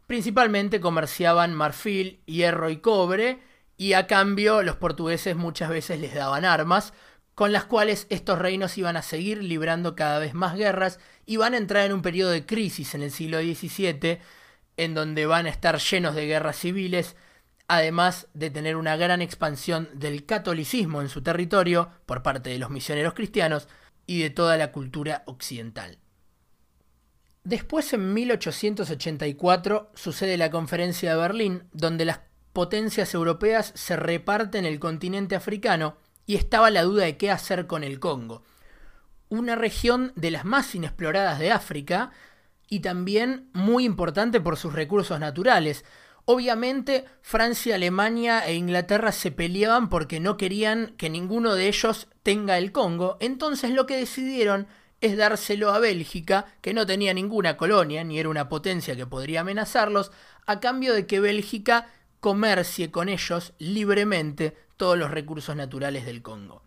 Principalmente 0.06 0.80
comerciaban 0.80 1.54
marfil, 1.54 2.20
hierro 2.26 2.70
y 2.70 2.78
cobre, 2.78 3.40
y 3.76 3.94
a 3.94 4.06
cambio 4.06 4.62
los 4.62 4.76
portugueses 4.76 5.36
muchas 5.36 5.70
veces 5.70 6.00
les 6.00 6.14
daban 6.14 6.44
armas, 6.44 6.92
con 7.34 7.52
las 7.52 7.64
cuales 7.64 8.06
estos 8.10 8.38
reinos 8.38 8.76
iban 8.78 8.96
a 8.96 9.02
seguir 9.02 9.42
librando 9.42 9.96
cada 9.96 10.18
vez 10.18 10.34
más 10.34 10.56
guerras 10.56 10.98
y 11.24 11.36
van 11.36 11.54
a 11.54 11.56
entrar 11.56 11.86
en 11.86 11.92
un 11.92 12.02
periodo 12.02 12.30
de 12.30 12.44
crisis 12.44 12.94
en 12.94 13.02
el 13.02 13.10
siglo 13.10 13.40
XVII, 13.40 14.18
en 14.76 14.94
donde 14.94 15.26
van 15.26 15.46
a 15.46 15.50
estar 15.50 15.78
llenos 15.78 16.14
de 16.14 16.26
guerras 16.26 16.56
civiles, 16.56 17.16
además 17.68 18.28
de 18.34 18.50
tener 18.50 18.76
una 18.76 18.96
gran 18.96 19.22
expansión 19.22 19.88
del 19.94 20.26
catolicismo 20.26 21.00
en 21.00 21.08
su 21.08 21.22
territorio 21.22 21.90
por 22.06 22.22
parte 22.22 22.50
de 22.50 22.58
los 22.58 22.70
misioneros 22.70 23.14
cristianos 23.14 23.68
y 24.06 24.20
de 24.20 24.30
toda 24.30 24.56
la 24.56 24.72
cultura 24.72 25.22
occidental. 25.26 26.01
Después, 27.44 27.92
en 27.92 28.14
1884, 28.14 29.90
sucede 29.94 30.36
la 30.36 30.50
Conferencia 30.50 31.10
de 31.10 31.20
Berlín, 31.20 31.64
donde 31.72 32.04
las 32.04 32.20
potencias 32.52 33.14
europeas 33.14 33.72
se 33.74 33.96
reparten 33.96 34.64
el 34.64 34.78
continente 34.78 35.34
africano 35.34 35.96
y 36.26 36.36
estaba 36.36 36.70
la 36.70 36.82
duda 36.82 37.04
de 37.04 37.16
qué 37.16 37.30
hacer 37.30 37.66
con 37.66 37.82
el 37.82 37.98
Congo. 37.98 38.44
Una 39.28 39.56
región 39.56 40.12
de 40.14 40.30
las 40.30 40.44
más 40.44 40.74
inexploradas 40.74 41.38
de 41.38 41.50
África, 41.50 42.12
y 42.72 42.80
también 42.80 43.50
muy 43.52 43.84
importante 43.84 44.40
por 44.40 44.56
sus 44.56 44.72
recursos 44.72 45.20
naturales. 45.20 45.84
Obviamente 46.24 47.04
Francia, 47.20 47.74
Alemania 47.74 48.46
e 48.46 48.54
Inglaterra 48.54 49.12
se 49.12 49.30
peleaban 49.30 49.90
porque 49.90 50.20
no 50.20 50.38
querían 50.38 50.94
que 50.96 51.10
ninguno 51.10 51.54
de 51.54 51.68
ellos 51.68 52.08
tenga 52.22 52.56
el 52.56 52.72
Congo, 52.72 53.18
entonces 53.20 53.72
lo 53.72 53.84
que 53.84 53.98
decidieron 53.98 54.68
es 55.02 55.16
dárselo 55.16 55.72
a 55.72 55.80
Bélgica, 55.80 56.46
que 56.60 56.72
no 56.72 56.86
tenía 56.86 57.12
ninguna 57.12 57.56
colonia 57.56 58.04
ni 58.04 58.20
era 58.20 58.28
una 58.28 58.48
potencia 58.48 58.96
que 58.96 59.04
podría 59.04 59.40
amenazarlos, 59.40 60.12
a 60.46 60.60
cambio 60.60 60.94
de 60.94 61.06
que 61.06 61.20
Bélgica 61.20 61.88
comercie 62.20 62.92
con 62.92 63.08
ellos 63.08 63.52
libremente 63.58 64.56
todos 64.76 64.96
los 64.96 65.10
recursos 65.10 65.56
naturales 65.56 66.06
del 66.06 66.22
Congo. 66.22 66.62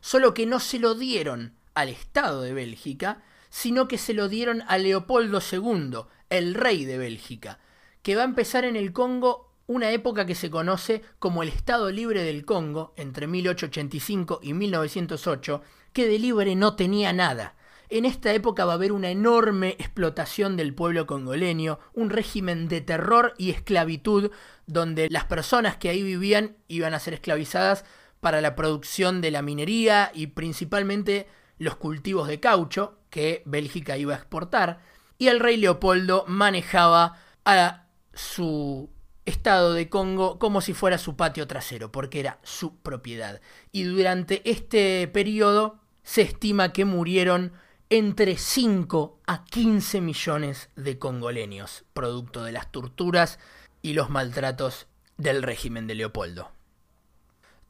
Solo 0.00 0.34
que 0.34 0.44
no 0.44 0.60
se 0.60 0.78
lo 0.78 0.94
dieron 0.94 1.54
al 1.74 1.88
Estado 1.88 2.42
de 2.42 2.52
Bélgica, 2.52 3.22
sino 3.48 3.88
que 3.88 3.96
se 3.96 4.12
lo 4.12 4.28
dieron 4.28 4.62
a 4.68 4.76
Leopoldo 4.76 5.40
II, 5.40 6.00
el 6.28 6.54
rey 6.54 6.84
de 6.84 6.98
Bélgica, 6.98 7.58
que 8.02 8.16
va 8.16 8.22
a 8.22 8.26
empezar 8.26 8.66
en 8.66 8.76
el 8.76 8.92
Congo 8.92 9.54
una 9.66 9.90
época 9.92 10.26
que 10.26 10.34
se 10.34 10.50
conoce 10.50 11.02
como 11.18 11.42
el 11.42 11.48
Estado 11.48 11.90
Libre 11.90 12.22
del 12.22 12.44
Congo, 12.44 12.92
entre 12.96 13.26
1885 13.26 14.40
y 14.42 14.52
1908, 14.52 15.62
que 15.94 16.06
de 16.06 16.18
libre 16.18 16.54
no 16.54 16.76
tenía 16.76 17.14
nada. 17.14 17.54
En 17.90 18.04
esta 18.04 18.32
época 18.34 18.66
va 18.66 18.72
a 18.72 18.74
haber 18.74 18.92
una 18.92 19.10
enorme 19.10 19.70
explotación 19.78 20.56
del 20.56 20.74
pueblo 20.74 21.06
congoleño, 21.06 21.78
un 21.94 22.10
régimen 22.10 22.68
de 22.68 22.82
terror 22.82 23.34
y 23.38 23.50
esclavitud 23.50 24.30
donde 24.66 25.08
las 25.08 25.24
personas 25.24 25.78
que 25.78 25.88
ahí 25.88 26.02
vivían 26.02 26.56
iban 26.68 26.92
a 26.92 27.00
ser 27.00 27.14
esclavizadas 27.14 27.86
para 28.20 28.42
la 28.42 28.54
producción 28.56 29.22
de 29.22 29.30
la 29.30 29.40
minería 29.40 30.10
y 30.14 30.28
principalmente 30.28 31.28
los 31.56 31.76
cultivos 31.76 32.28
de 32.28 32.40
caucho 32.40 32.98
que 33.08 33.42
Bélgica 33.46 33.96
iba 33.96 34.14
a 34.14 34.18
exportar. 34.18 34.80
Y 35.16 35.28
el 35.28 35.40
rey 35.40 35.56
Leopoldo 35.56 36.24
manejaba 36.28 37.18
a 37.44 37.86
su 38.12 38.90
estado 39.24 39.72
de 39.72 39.88
Congo 39.88 40.38
como 40.38 40.60
si 40.60 40.74
fuera 40.74 40.98
su 40.98 41.16
patio 41.16 41.46
trasero, 41.46 41.90
porque 41.90 42.20
era 42.20 42.38
su 42.42 42.76
propiedad. 42.76 43.40
Y 43.72 43.84
durante 43.84 44.48
este 44.48 45.08
periodo 45.08 45.80
se 46.02 46.22
estima 46.22 46.72
que 46.72 46.84
murieron 46.84 47.52
entre 47.90 48.36
5 48.36 49.20
a 49.26 49.44
15 49.44 50.00
millones 50.02 50.68
de 50.76 50.98
congoleños, 50.98 51.84
producto 51.94 52.44
de 52.44 52.52
las 52.52 52.70
torturas 52.70 53.38
y 53.80 53.94
los 53.94 54.10
maltratos 54.10 54.86
del 55.16 55.42
régimen 55.42 55.86
de 55.86 55.94
Leopoldo. 55.94 56.52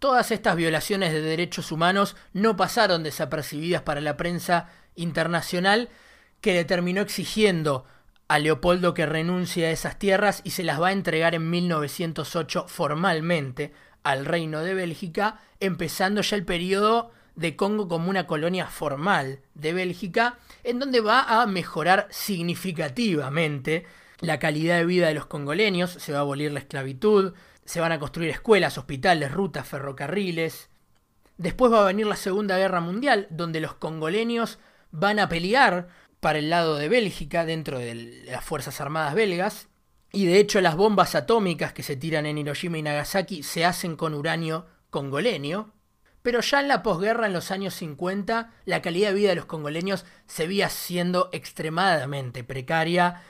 Todas 0.00 0.30
estas 0.30 0.56
violaciones 0.56 1.12
de 1.12 1.20
derechos 1.20 1.70
humanos 1.70 2.16
no 2.32 2.56
pasaron 2.56 3.02
desapercibidas 3.02 3.82
para 3.82 4.00
la 4.00 4.16
prensa 4.16 4.68
internacional, 4.96 5.88
que 6.40 6.52
le 6.52 6.64
terminó 6.64 7.00
exigiendo 7.00 7.84
a 8.28 8.38
Leopoldo 8.38 8.94
que 8.94 9.06
renuncie 9.06 9.66
a 9.66 9.70
esas 9.70 9.98
tierras 9.98 10.40
y 10.44 10.50
se 10.50 10.62
las 10.62 10.80
va 10.80 10.88
a 10.88 10.92
entregar 10.92 11.34
en 11.34 11.48
1908 11.48 12.66
formalmente 12.68 13.72
al 14.02 14.24
Reino 14.24 14.60
de 14.60 14.74
Bélgica, 14.74 15.40
empezando 15.60 16.22
ya 16.22 16.36
el 16.36 16.44
periodo 16.44 17.12
de 17.38 17.54
Congo 17.54 17.88
como 17.88 18.10
una 18.10 18.26
colonia 18.26 18.66
formal 18.66 19.40
de 19.54 19.72
Bélgica, 19.72 20.38
en 20.64 20.80
donde 20.80 21.00
va 21.00 21.40
a 21.40 21.46
mejorar 21.46 22.08
significativamente 22.10 23.86
la 24.20 24.40
calidad 24.40 24.78
de 24.78 24.84
vida 24.84 25.06
de 25.06 25.14
los 25.14 25.26
congoleños, 25.26 25.92
se 25.92 26.12
va 26.12 26.18
a 26.18 26.22
abolir 26.22 26.50
la 26.50 26.58
esclavitud, 26.58 27.34
se 27.64 27.80
van 27.80 27.92
a 27.92 28.00
construir 28.00 28.30
escuelas, 28.30 28.76
hospitales, 28.76 29.30
rutas, 29.30 29.68
ferrocarriles. 29.68 30.68
Después 31.36 31.72
va 31.72 31.82
a 31.82 31.86
venir 31.86 32.06
la 32.06 32.16
Segunda 32.16 32.58
Guerra 32.58 32.80
Mundial, 32.80 33.28
donde 33.30 33.60
los 33.60 33.74
congoleños 33.74 34.58
van 34.90 35.20
a 35.20 35.28
pelear 35.28 35.88
para 36.18 36.40
el 36.40 36.50
lado 36.50 36.76
de 36.76 36.88
Bélgica 36.88 37.44
dentro 37.44 37.78
de 37.78 38.24
las 38.26 38.44
Fuerzas 38.44 38.80
Armadas 38.80 39.14
belgas. 39.14 39.68
Y 40.10 40.26
de 40.26 40.40
hecho 40.40 40.60
las 40.60 40.74
bombas 40.74 41.14
atómicas 41.14 41.72
que 41.72 41.84
se 41.84 41.94
tiran 41.94 42.26
en 42.26 42.38
Hiroshima 42.38 42.78
y 42.78 42.82
Nagasaki 42.82 43.44
se 43.44 43.64
hacen 43.64 43.94
con 43.94 44.14
uranio 44.14 44.66
congolenio. 44.90 45.72
Pero 46.28 46.42
ya 46.42 46.60
en 46.60 46.68
la 46.68 46.82
posguerra, 46.82 47.26
en 47.26 47.32
los 47.32 47.50
años 47.50 47.72
50, 47.72 48.52
la 48.66 48.82
calidad 48.82 49.08
de 49.08 49.14
vida 49.14 49.30
de 49.30 49.36
los 49.36 49.46
congoleños 49.46 50.04
se 50.26 50.46
veía 50.46 50.68
siendo 50.68 51.30
extremadamente 51.32 52.44
precaria. 52.44 53.22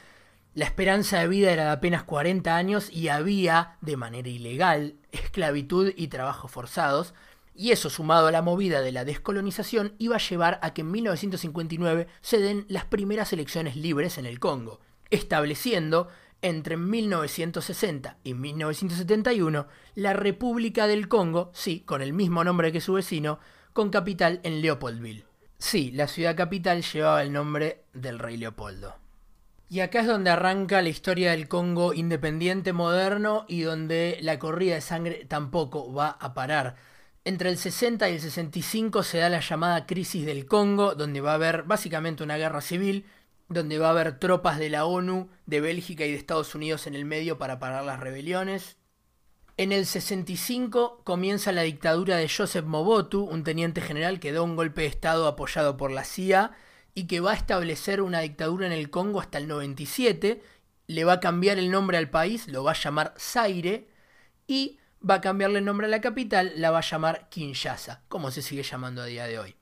La 0.54 0.64
esperanza 0.64 1.20
de 1.20 1.28
vida 1.28 1.52
era 1.52 1.66
de 1.66 1.70
apenas 1.70 2.02
40 2.02 2.56
años 2.56 2.90
y 2.90 3.06
había, 3.06 3.76
de 3.82 3.96
manera 3.96 4.28
ilegal, 4.28 4.96
esclavitud 5.12 5.92
y 5.94 6.08
trabajos 6.08 6.50
forzados 6.50 7.14
y 7.54 7.70
eso 7.70 7.88
sumado 7.88 8.26
a 8.26 8.32
la 8.32 8.42
movida 8.42 8.80
de 8.80 8.90
la 8.90 9.04
descolonización 9.04 9.94
iba 9.98 10.16
a 10.16 10.18
llevar 10.18 10.58
a 10.60 10.74
que 10.74 10.80
en 10.80 10.90
1959 10.90 12.08
se 12.20 12.40
den 12.40 12.66
las 12.66 12.86
primeras 12.86 13.32
elecciones 13.32 13.76
libres 13.76 14.18
en 14.18 14.26
el 14.26 14.40
Congo, 14.40 14.80
estableciendo 15.10 16.08
entre 16.42 16.76
1960 16.76 18.18
y 18.24 18.34
1971 18.34 19.66
la 19.94 20.12
República 20.12 20.86
del 20.86 21.08
Congo, 21.08 21.50
sí, 21.54 21.80
con 21.80 22.02
el 22.02 22.12
mismo 22.12 22.44
nombre 22.44 22.72
que 22.72 22.80
su 22.80 22.94
vecino, 22.94 23.38
con 23.72 23.90
capital 23.90 24.40
en 24.42 24.60
Leopoldville. 24.62 25.24
Sí, 25.58 25.90
la 25.92 26.06
ciudad 26.06 26.36
capital 26.36 26.82
llevaba 26.82 27.22
el 27.22 27.32
nombre 27.32 27.84
del 27.92 28.18
rey 28.18 28.36
Leopoldo. 28.36 28.96
Y 29.68 29.80
acá 29.80 30.00
es 30.00 30.06
donde 30.06 30.30
arranca 30.30 30.80
la 30.80 30.88
historia 30.88 31.32
del 31.32 31.48
Congo 31.48 31.92
independiente 31.92 32.72
moderno 32.72 33.44
y 33.48 33.62
donde 33.62 34.18
la 34.22 34.38
corrida 34.38 34.76
de 34.76 34.80
sangre 34.80 35.26
tampoco 35.26 35.92
va 35.92 36.10
a 36.10 36.32
parar 36.32 36.76
entre 37.28 37.50
el 37.50 37.58
60 37.58 38.08
y 38.08 38.14
el 38.14 38.20
65 38.20 39.02
se 39.02 39.18
da 39.18 39.28
la 39.28 39.40
llamada 39.40 39.84
crisis 39.84 40.24
del 40.24 40.46
Congo, 40.46 40.94
donde 40.94 41.20
va 41.20 41.32
a 41.32 41.34
haber 41.34 41.64
básicamente 41.64 42.22
una 42.22 42.38
guerra 42.38 42.62
civil, 42.62 43.04
donde 43.48 43.78
va 43.78 43.88
a 43.88 43.90
haber 43.90 44.18
tropas 44.18 44.58
de 44.58 44.70
la 44.70 44.84
ONU, 44.84 45.30
de 45.46 45.60
Bélgica 45.60 46.04
y 46.04 46.10
de 46.10 46.18
Estados 46.18 46.54
Unidos 46.54 46.86
en 46.86 46.94
el 46.94 47.04
medio 47.04 47.38
para 47.38 47.58
parar 47.58 47.84
las 47.84 48.00
rebeliones. 48.00 48.76
En 49.56 49.72
el 49.72 49.86
65 49.86 51.02
comienza 51.02 51.50
la 51.50 51.62
dictadura 51.62 52.16
de 52.16 52.28
Joseph 52.28 52.64
Mobutu, 52.64 53.24
un 53.24 53.42
teniente 53.42 53.80
general 53.80 54.20
que 54.20 54.32
da 54.32 54.42
un 54.42 54.54
golpe 54.54 54.82
de 54.82 54.86
Estado 54.86 55.26
apoyado 55.26 55.76
por 55.76 55.90
la 55.90 56.04
CIA 56.04 56.52
y 56.94 57.06
que 57.06 57.20
va 57.20 57.32
a 57.32 57.36
establecer 57.36 58.00
una 58.00 58.20
dictadura 58.20 58.66
en 58.66 58.72
el 58.72 58.90
Congo 58.90 59.20
hasta 59.20 59.38
el 59.38 59.48
97, 59.48 60.42
le 60.86 61.04
va 61.04 61.14
a 61.14 61.20
cambiar 61.20 61.58
el 61.58 61.70
nombre 61.70 61.98
al 61.98 62.10
país, 62.10 62.46
lo 62.48 62.62
va 62.62 62.72
a 62.72 62.80
llamar 62.80 63.14
Zaire 63.18 63.88
y 64.46 64.78
va 65.08 65.14
a 65.14 65.20
cambiarle 65.20 65.58
el 65.58 65.64
nombre 65.64 65.86
a 65.86 65.90
la 65.90 66.00
capital, 66.00 66.52
la 66.56 66.70
va 66.70 66.78
a 66.78 66.88
llamar 66.88 67.28
Kinshasa, 67.28 68.04
como 68.08 68.30
se 68.30 68.42
sigue 68.42 68.62
llamando 68.62 69.02
a 69.02 69.06
día 69.06 69.26
de 69.26 69.38
hoy. 69.38 69.57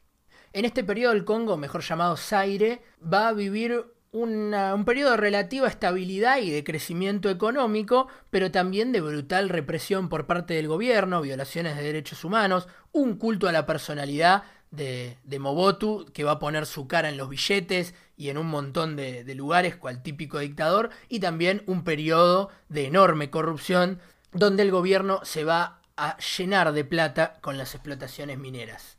En 0.57 0.65
este 0.65 0.85
periodo 0.85 1.13
el 1.13 1.27
Congo, 1.27 1.59
mejor 1.59 1.83
llamado 1.83 2.17
Zaire, 2.17 2.81
va 3.05 3.29
a 3.29 3.35
vivir 3.35 3.93
un 4.11 4.85
periodo 4.87 5.11
de 5.11 5.19
relativa 5.19 5.69
estabilidad 5.69 6.39
y 6.39 6.49
de 6.49 6.65
crecimiento 6.65 7.29
económico, 7.29 8.09
pero 8.31 8.51
también 8.51 8.91
de 8.91 9.03
brutal 9.03 9.51
represión 9.51 10.09
por 10.09 10.27
parte 10.27 10.55
del 10.55 10.67
gobierno, 10.67 11.21
violaciones 11.21 11.77
de 11.77 11.83
derechos 11.83 12.25
humanos, 12.25 12.69
un 12.93 13.19
culto 13.19 13.49
a 13.49 13.53
la 13.53 13.67
personalidad 13.67 14.45
de, 14.71 15.19
de 15.25 15.39
Mobutu, 15.39 16.07
que 16.15 16.25
va 16.25 16.33
a 16.33 16.39
poner 16.39 16.65
su 16.65 16.89
cara 16.89 17.11
en 17.11 17.19
los 17.19 17.29
billetes 17.29 17.93
y 18.17 18.31
en 18.31 18.39
un 18.39 18.47
montón 18.47 18.97
de, 18.97 19.25
de 19.25 19.35
lugares, 19.35 19.77
cual 19.77 20.03
típico 20.03 20.39
dictador, 20.39 20.89
y 21.11 21.21
también 21.21 21.65
un 21.67 21.85
periodo 21.85 22.49
de 22.71 22.87
enorme 22.87 23.29
corrupción 23.29 24.01
donde 24.33 24.63
el 24.63 24.71
gobierno 24.71 25.21
se 25.23 25.45
va 25.45 25.83
a 25.99 26.17
llenar 26.17 26.73
de 26.73 26.87
plata 26.87 27.35
con 27.43 27.59
las 27.59 27.75
explotaciones 27.75 28.39
mineras. 28.39 28.96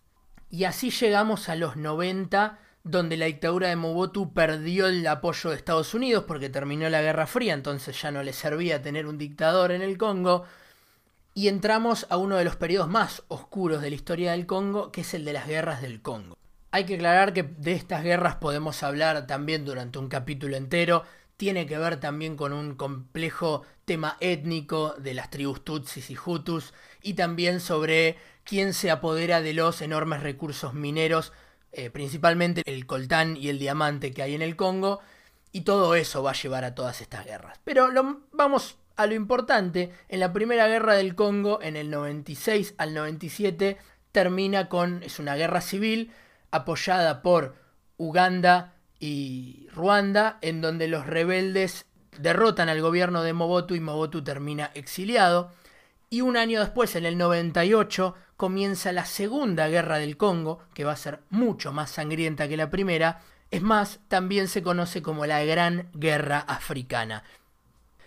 Y 0.49 0.63
así 0.63 0.91
llegamos 0.91 1.49
a 1.49 1.55
los 1.55 1.75
90, 1.75 2.59
donde 2.83 3.17
la 3.17 3.25
dictadura 3.25 3.67
de 3.67 3.75
Mobutu 3.75 4.33
perdió 4.33 4.87
el 4.87 5.05
apoyo 5.05 5.49
de 5.49 5.57
Estados 5.57 5.93
Unidos 5.93 6.23
porque 6.27 6.49
terminó 6.49 6.89
la 6.89 7.01
Guerra 7.01 7.27
Fría, 7.27 7.53
entonces 7.53 8.01
ya 8.01 8.11
no 8.11 8.23
le 8.23 8.33
servía 8.33 8.81
tener 8.81 9.07
un 9.07 9.17
dictador 9.17 9.71
en 9.71 9.81
el 9.81 9.97
Congo. 9.97 10.45
Y 11.33 11.49
entramos 11.49 12.07
a 12.09 12.17
uno 12.17 12.37
de 12.37 12.45
los 12.45 12.55
periodos 12.55 12.89
más 12.89 13.23
oscuros 13.27 13.81
de 13.81 13.89
la 13.89 13.95
historia 13.95 14.31
del 14.31 14.45
Congo, 14.47 14.91
que 14.91 15.01
es 15.01 15.13
el 15.13 15.25
de 15.25 15.33
las 15.33 15.47
guerras 15.47 15.81
del 15.81 16.01
Congo. 16.01 16.37
Hay 16.71 16.85
que 16.85 16.95
aclarar 16.95 17.33
que 17.33 17.43
de 17.43 17.73
estas 17.73 18.03
guerras 18.03 18.35
podemos 18.35 18.81
hablar 18.83 19.27
también 19.27 19.65
durante 19.65 19.99
un 19.99 20.07
capítulo 20.07 20.57
entero, 20.57 21.03
tiene 21.37 21.67
que 21.67 21.77
ver 21.77 21.99
también 21.99 22.35
con 22.35 22.51
un 22.51 22.75
complejo 22.75 23.63
tema 23.85 24.17
étnico 24.19 24.95
de 24.97 25.13
las 25.13 25.29
tribus 25.29 25.63
Tutsis 25.63 26.09
y 26.09 26.17
Hutus 26.17 26.73
y 27.01 27.13
también 27.13 27.59
sobre 27.59 28.17
quién 28.43 28.73
se 28.73 28.89
apodera 28.89 29.41
de 29.41 29.53
los 29.53 29.81
enormes 29.81 30.23
recursos 30.23 30.73
mineros, 30.73 31.31
eh, 31.71 31.89
principalmente 31.91 32.63
el 32.65 32.87
coltán 32.87 33.37
y 33.37 33.49
el 33.49 33.59
diamante 33.59 34.11
que 34.11 34.23
hay 34.23 34.35
en 34.35 34.41
el 34.41 34.55
Congo, 34.55 34.99
y 35.51 35.61
todo 35.61 35.95
eso 35.95 36.23
va 36.23 36.31
a 36.31 36.41
llevar 36.41 36.63
a 36.63 36.75
todas 36.75 37.01
estas 37.01 37.25
guerras. 37.25 37.59
Pero 37.63 37.89
vamos 38.31 38.77
a 38.95 39.05
lo 39.05 39.13
importante, 39.13 39.93
en 40.09 40.19
la 40.19 40.33
primera 40.33 40.67
guerra 40.67 40.95
del 40.95 41.15
Congo, 41.15 41.61
en 41.61 41.75
el 41.75 41.89
96 41.89 42.75
al 42.77 42.93
97, 42.93 43.77
termina 44.11 44.69
con, 44.69 45.03
es 45.03 45.19
una 45.19 45.35
guerra 45.35 45.61
civil 45.61 46.11
apoyada 46.51 47.21
por 47.21 47.55
Uganda, 47.97 48.76
y 48.99 49.67
Ruanda, 49.73 50.39
en 50.41 50.61
donde 50.61 50.87
los 50.87 51.05
rebeldes 51.05 51.85
derrotan 52.17 52.69
al 52.69 52.81
gobierno 52.81 53.23
de 53.23 53.33
Mobutu 53.33 53.75
y 53.75 53.79
Mobutu 53.79 54.23
termina 54.23 54.71
exiliado. 54.73 55.51
Y 56.09 56.21
un 56.21 56.37
año 56.37 56.61
después, 56.61 56.95
en 56.95 57.05
el 57.05 57.17
98, 57.17 58.15
comienza 58.37 58.91
la 58.91 59.05
Segunda 59.05 59.67
Guerra 59.67 59.97
del 59.97 60.17
Congo, 60.17 60.59
que 60.73 60.83
va 60.83 60.93
a 60.93 60.97
ser 60.97 61.19
mucho 61.29 61.73
más 61.73 61.91
sangrienta 61.91 62.47
que 62.47 62.57
la 62.57 62.69
primera, 62.69 63.21
Es 63.49 63.61
más, 63.61 64.01
también 64.09 64.49
se 64.49 64.61
conoce 64.61 65.01
como 65.01 65.25
la 65.25 65.41
Gran 65.45 65.89
Guerra 65.93 66.39
Africana. 66.39 67.23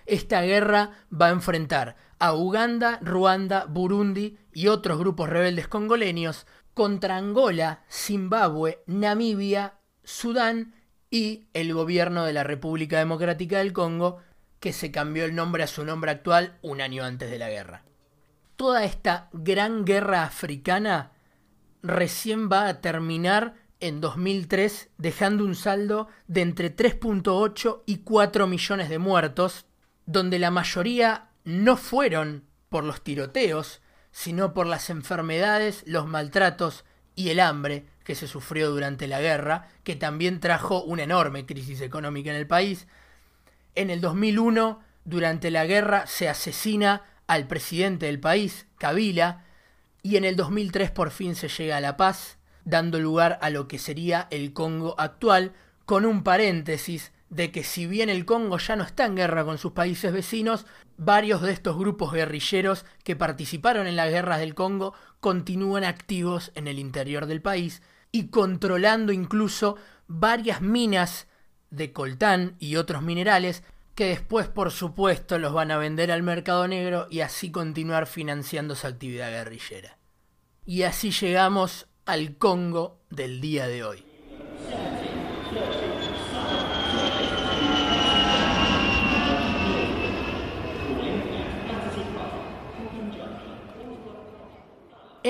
Esta 0.04 0.42
guerra 0.42 0.90
va 1.10 1.28
a 1.28 1.30
enfrentar 1.30 1.96
a 2.18 2.34
Uganda, 2.34 2.98
Ruanda, 3.00 3.64
Burundi 3.64 4.36
y 4.52 4.68
otros 4.68 4.98
grupos 4.98 5.30
rebeldes 5.30 5.66
congoleños 5.66 6.46
contra 6.74 7.16
Angola, 7.16 7.84
Zimbabue, 7.90 8.82
Namibia, 8.86 9.78
Sudán 10.04 10.74
y 11.10 11.46
el 11.52 11.74
gobierno 11.74 12.24
de 12.24 12.32
la 12.32 12.44
República 12.44 12.98
Democrática 12.98 13.58
del 13.58 13.72
Congo, 13.72 14.18
que 14.60 14.72
se 14.72 14.90
cambió 14.90 15.24
el 15.24 15.34
nombre 15.34 15.64
a 15.64 15.66
su 15.66 15.84
nombre 15.84 16.12
actual 16.12 16.58
un 16.62 16.80
año 16.80 17.04
antes 17.04 17.30
de 17.30 17.38
la 17.38 17.50
guerra. 17.50 17.84
Toda 18.56 18.84
esta 18.84 19.28
gran 19.32 19.84
guerra 19.84 20.22
africana 20.22 21.12
recién 21.82 22.50
va 22.50 22.68
a 22.68 22.80
terminar 22.80 23.54
en 23.80 24.00
2003, 24.00 24.90
dejando 24.98 25.44
un 25.44 25.54
saldo 25.54 26.08
de 26.28 26.42
entre 26.42 26.74
3.8 26.74 27.82
y 27.86 27.98
4 27.98 28.46
millones 28.46 28.88
de 28.90 28.98
muertos, 28.98 29.66
donde 30.04 30.38
la 30.38 30.50
mayoría 30.50 31.30
no 31.44 31.76
fueron 31.76 32.44
por 32.68 32.84
los 32.84 33.02
tiroteos, 33.02 33.80
sino 34.12 34.52
por 34.52 34.66
las 34.66 34.90
enfermedades, 34.90 35.82
los 35.86 36.06
maltratos 36.06 36.84
y 37.14 37.30
el 37.30 37.40
hambre 37.40 37.84
que 38.04 38.14
se 38.14 38.26
sufrió 38.26 38.70
durante 38.70 39.06
la 39.06 39.20
guerra, 39.20 39.68
que 39.84 39.96
también 39.96 40.40
trajo 40.40 40.82
una 40.82 41.04
enorme 41.04 41.46
crisis 41.46 41.80
económica 41.80 42.30
en 42.30 42.36
el 42.36 42.46
país. 42.46 42.86
En 43.74 43.90
el 43.90 44.00
2001, 44.00 44.80
durante 45.04 45.50
la 45.50 45.66
guerra, 45.66 46.06
se 46.06 46.28
asesina 46.28 47.02
al 47.26 47.46
presidente 47.46 48.06
del 48.06 48.20
país, 48.20 48.66
Kabila, 48.78 49.44
y 50.02 50.16
en 50.16 50.24
el 50.24 50.36
2003 50.36 50.90
por 50.90 51.10
fin 51.10 51.34
se 51.34 51.48
llega 51.48 51.76
a 51.76 51.80
la 51.80 51.96
paz, 51.96 52.38
dando 52.64 52.98
lugar 52.98 53.38
a 53.42 53.50
lo 53.50 53.68
que 53.68 53.78
sería 53.78 54.26
el 54.30 54.52
Congo 54.52 54.94
actual, 54.98 55.52
con 55.84 56.04
un 56.04 56.22
paréntesis 56.22 57.12
de 57.30 57.52
que 57.52 57.62
si 57.64 57.86
bien 57.86 58.10
el 58.10 58.26
Congo 58.26 58.58
ya 58.58 58.76
no 58.76 58.84
está 58.84 59.06
en 59.06 59.14
guerra 59.14 59.44
con 59.44 59.56
sus 59.56 59.72
países 59.72 60.12
vecinos, 60.12 60.66
varios 60.96 61.40
de 61.40 61.52
estos 61.52 61.78
grupos 61.78 62.12
guerrilleros 62.12 62.84
que 63.04 63.16
participaron 63.16 63.86
en 63.86 63.96
las 63.96 64.10
guerras 64.10 64.40
del 64.40 64.54
Congo 64.54 64.94
continúan 65.20 65.84
activos 65.84 66.50
en 66.56 66.66
el 66.66 66.78
interior 66.78 67.26
del 67.26 67.40
país 67.40 67.82
y 68.12 68.28
controlando 68.28 69.12
incluso 69.12 69.76
varias 70.08 70.60
minas 70.60 71.28
de 71.70 71.92
coltán 71.92 72.56
y 72.58 72.74
otros 72.76 73.02
minerales 73.02 73.62
que 73.94 74.06
después 74.06 74.48
por 74.48 74.72
supuesto 74.72 75.38
los 75.38 75.52
van 75.52 75.70
a 75.70 75.78
vender 75.78 76.10
al 76.10 76.24
mercado 76.24 76.66
negro 76.66 77.06
y 77.10 77.20
así 77.20 77.52
continuar 77.52 78.06
financiando 78.06 78.74
su 78.74 78.88
actividad 78.88 79.30
guerrillera. 79.30 79.98
Y 80.66 80.82
así 80.82 81.12
llegamos 81.12 81.86
al 82.06 82.36
Congo 82.38 82.98
del 83.08 83.40
día 83.40 83.68
de 83.68 83.84
hoy. 83.84 84.09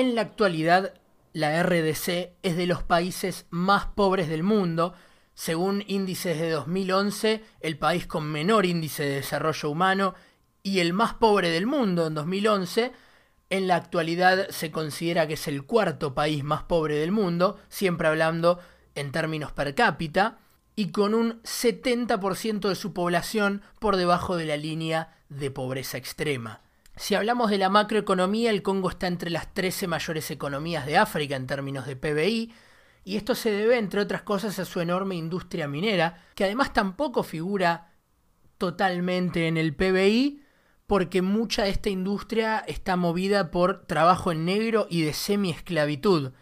En 0.01 0.15
la 0.15 0.23
actualidad, 0.23 0.95
la 1.31 1.61
RDC 1.61 2.33
es 2.41 2.57
de 2.57 2.65
los 2.65 2.81
países 2.81 3.45
más 3.51 3.85
pobres 3.85 4.29
del 4.29 4.41
mundo. 4.41 4.95
Según 5.35 5.83
índices 5.85 6.39
de 6.39 6.49
2011, 6.49 7.43
el 7.59 7.77
país 7.77 8.07
con 8.07 8.25
menor 8.25 8.65
índice 8.65 9.03
de 9.03 9.17
desarrollo 9.17 9.69
humano 9.69 10.15
y 10.63 10.79
el 10.79 10.93
más 10.93 11.13
pobre 11.13 11.51
del 11.51 11.67
mundo 11.67 12.07
en 12.07 12.15
2011. 12.15 12.93
En 13.51 13.67
la 13.67 13.75
actualidad 13.75 14.49
se 14.49 14.71
considera 14.71 15.27
que 15.27 15.35
es 15.35 15.47
el 15.47 15.65
cuarto 15.65 16.15
país 16.15 16.43
más 16.43 16.63
pobre 16.63 16.95
del 16.95 17.11
mundo, 17.11 17.59
siempre 17.69 18.07
hablando 18.07 18.57
en 18.95 19.11
términos 19.11 19.51
per 19.51 19.75
cápita, 19.75 20.39
y 20.75 20.89
con 20.89 21.13
un 21.13 21.43
70% 21.43 22.69
de 22.69 22.75
su 22.75 22.91
población 22.91 23.61
por 23.77 23.97
debajo 23.97 24.35
de 24.35 24.45
la 24.45 24.57
línea 24.57 25.15
de 25.29 25.51
pobreza 25.51 25.99
extrema. 25.99 26.61
Si 27.01 27.15
hablamos 27.15 27.49
de 27.49 27.57
la 27.57 27.69
macroeconomía, 27.69 28.51
el 28.51 28.61
Congo 28.61 28.87
está 28.87 29.07
entre 29.07 29.31
las 29.31 29.51
13 29.55 29.87
mayores 29.87 30.29
economías 30.29 30.85
de 30.85 30.97
África 30.97 31.35
en 31.35 31.47
términos 31.47 31.87
de 31.87 31.95
PBI, 31.95 32.53
y 33.03 33.15
esto 33.17 33.33
se 33.33 33.49
debe, 33.49 33.79
entre 33.79 34.01
otras 34.01 34.21
cosas, 34.21 34.59
a 34.59 34.65
su 34.65 34.81
enorme 34.81 35.15
industria 35.15 35.67
minera, 35.67 36.23
que 36.35 36.43
además 36.43 36.73
tampoco 36.73 37.23
figura 37.23 37.91
totalmente 38.59 39.47
en 39.47 39.57
el 39.57 39.75
PBI, 39.75 40.43
porque 40.85 41.23
mucha 41.23 41.63
de 41.63 41.71
esta 41.71 41.89
industria 41.89 42.59
está 42.67 42.97
movida 42.97 43.49
por 43.49 43.87
trabajo 43.87 44.31
en 44.31 44.45
negro 44.45 44.85
y 44.87 45.01
de 45.01 45.13
semi-esclavitud. 45.13 46.33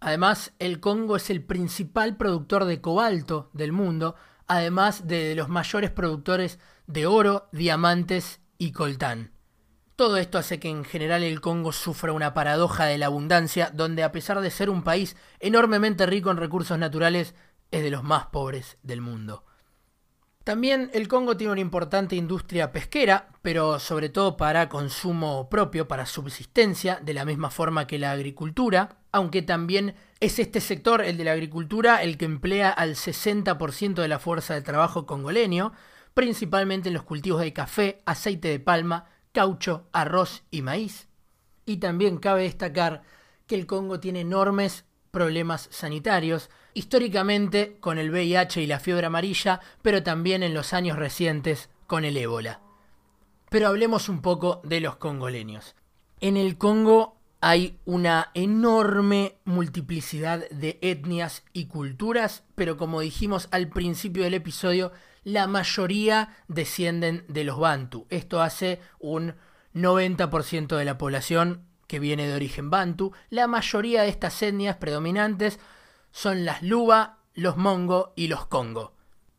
Además, 0.00 0.52
el 0.58 0.80
Congo 0.80 1.14
es 1.14 1.30
el 1.30 1.44
principal 1.44 2.16
productor 2.16 2.64
de 2.64 2.80
cobalto 2.80 3.50
del 3.52 3.70
mundo, 3.70 4.16
además 4.48 5.06
de 5.06 5.36
los 5.36 5.48
mayores 5.48 5.92
productores 5.92 6.58
de 6.88 7.06
oro, 7.06 7.48
diamantes 7.52 8.40
y 8.58 8.72
coltán. 8.72 9.30
Todo 9.96 10.16
esto 10.16 10.38
hace 10.38 10.58
que 10.58 10.68
en 10.68 10.84
general 10.84 11.22
el 11.22 11.40
Congo 11.40 11.72
sufra 11.72 12.12
una 12.12 12.32
paradoja 12.32 12.86
de 12.86 12.98
la 12.98 13.06
abundancia, 13.06 13.70
donde 13.72 14.02
a 14.02 14.12
pesar 14.12 14.40
de 14.40 14.50
ser 14.50 14.70
un 14.70 14.82
país 14.82 15.16
enormemente 15.38 16.06
rico 16.06 16.30
en 16.30 16.38
recursos 16.38 16.78
naturales, 16.78 17.34
es 17.70 17.82
de 17.82 17.90
los 17.90 18.02
más 18.02 18.26
pobres 18.26 18.78
del 18.82 19.00
mundo. 19.00 19.44
También 20.44 20.90
el 20.92 21.06
Congo 21.06 21.36
tiene 21.36 21.52
una 21.52 21.60
importante 21.60 22.16
industria 22.16 22.72
pesquera, 22.72 23.28
pero 23.42 23.78
sobre 23.78 24.08
todo 24.08 24.36
para 24.36 24.68
consumo 24.68 25.48
propio, 25.48 25.86
para 25.86 26.04
subsistencia, 26.04 26.98
de 27.00 27.14
la 27.14 27.24
misma 27.24 27.50
forma 27.50 27.86
que 27.86 27.98
la 27.98 28.10
agricultura, 28.10 28.96
aunque 29.12 29.42
también 29.42 29.94
es 30.18 30.40
este 30.40 30.60
sector, 30.60 31.02
el 31.02 31.16
de 31.16 31.24
la 31.24 31.32
agricultura, 31.32 32.02
el 32.02 32.18
que 32.18 32.24
emplea 32.24 32.70
al 32.70 32.96
60% 32.96 34.02
de 34.02 34.08
la 34.08 34.18
fuerza 34.18 34.54
de 34.54 34.62
trabajo 34.62 35.06
congoleño, 35.06 35.72
principalmente 36.12 36.88
en 36.88 36.94
los 36.94 37.04
cultivos 37.04 37.40
de 37.40 37.52
café, 37.52 38.02
aceite 38.04 38.48
de 38.48 38.58
palma, 38.58 39.04
caucho, 39.32 39.88
arroz 39.92 40.44
y 40.50 40.62
maíz. 40.62 41.08
Y 41.66 41.78
también 41.78 42.18
cabe 42.18 42.42
destacar 42.42 43.02
que 43.46 43.54
el 43.54 43.66
Congo 43.66 44.00
tiene 44.00 44.20
enormes 44.20 44.84
problemas 45.10 45.68
sanitarios, 45.70 46.50
históricamente 46.74 47.76
con 47.80 47.98
el 47.98 48.10
VIH 48.10 48.62
y 48.62 48.66
la 48.66 48.80
fiebre 48.80 49.06
amarilla, 49.06 49.60
pero 49.82 50.02
también 50.02 50.42
en 50.42 50.54
los 50.54 50.72
años 50.72 50.98
recientes 50.98 51.68
con 51.86 52.04
el 52.04 52.16
ébola. 52.16 52.60
Pero 53.50 53.68
hablemos 53.68 54.08
un 54.08 54.22
poco 54.22 54.62
de 54.64 54.80
los 54.80 54.96
congoleños. 54.96 55.76
En 56.20 56.36
el 56.36 56.56
Congo 56.56 57.18
hay 57.42 57.78
una 57.84 58.30
enorme 58.34 59.36
multiplicidad 59.44 60.48
de 60.48 60.78
etnias 60.80 61.44
y 61.52 61.66
culturas, 61.66 62.44
pero 62.54 62.76
como 62.76 63.00
dijimos 63.00 63.48
al 63.50 63.68
principio 63.68 64.22
del 64.22 64.34
episodio, 64.34 64.92
la 65.24 65.46
mayoría 65.46 66.36
descienden 66.48 67.24
de 67.28 67.44
los 67.44 67.58
Bantu. 67.58 68.06
Esto 68.10 68.40
hace 68.42 68.80
un 68.98 69.34
90% 69.74 70.76
de 70.76 70.84
la 70.84 70.98
población 70.98 71.66
que 71.86 71.98
viene 71.98 72.26
de 72.26 72.34
origen 72.34 72.70
Bantu. 72.70 73.12
La 73.30 73.46
mayoría 73.46 74.02
de 74.02 74.08
estas 74.08 74.42
etnias 74.42 74.76
predominantes 74.76 75.58
son 76.10 76.44
las 76.44 76.62
Luba, 76.62 77.18
los 77.34 77.56
Mongo 77.56 78.12
y 78.16 78.28
los 78.28 78.46
Congo. 78.46 78.94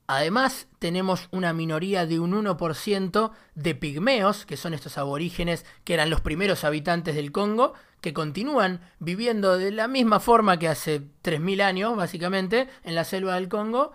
Además, 0.05 0.67
tenemos 0.79 1.29
una 1.31 1.53
minoría 1.53 2.05
de 2.05 2.19
un 2.19 2.33
1% 2.33 3.31
de 3.55 3.75
pigmeos, 3.75 4.45
que 4.45 4.57
son 4.57 4.73
estos 4.73 4.97
aborígenes 4.97 5.65
que 5.85 5.93
eran 5.93 6.09
los 6.09 6.21
primeros 6.21 6.65
habitantes 6.65 7.15
del 7.15 7.31
Congo, 7.31 7.73
que 8.01 8.13
continúan 8.13 8.81
viviendo 8.99 9.57
de 9.57 9.71
la 9.71 9.87
misma 9.87 10.19
forma 10.19 10.59
que 10.59 10.67
hace 10.67 11.01
3.000 11.23 11.61
años, 11.61 11.95
básicamente, 11.95 12.67
en 12.83 12.95
la 12.95 13.05
selva 13.05 13.35
del 13.35 13.47
Congo, 13.47 13.93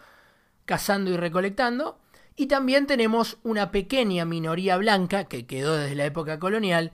cazando 0.68 1.11
y 1.11 1.16
recolectando. 1.16 1.98
Y 2.37 2.46
también 2.46 2.87
tenemos 2.87 3.38
una 3.42 3.72
pequeña 3.72 4.26
minoría 4.26 4.76
blanca 4.76 5.24
que 5.24 5.46
quedó 5.46 5.76
desde 5.76 5.96
la 5.96 6.04
época 6.04 6.38
colonial, 6.38 6.92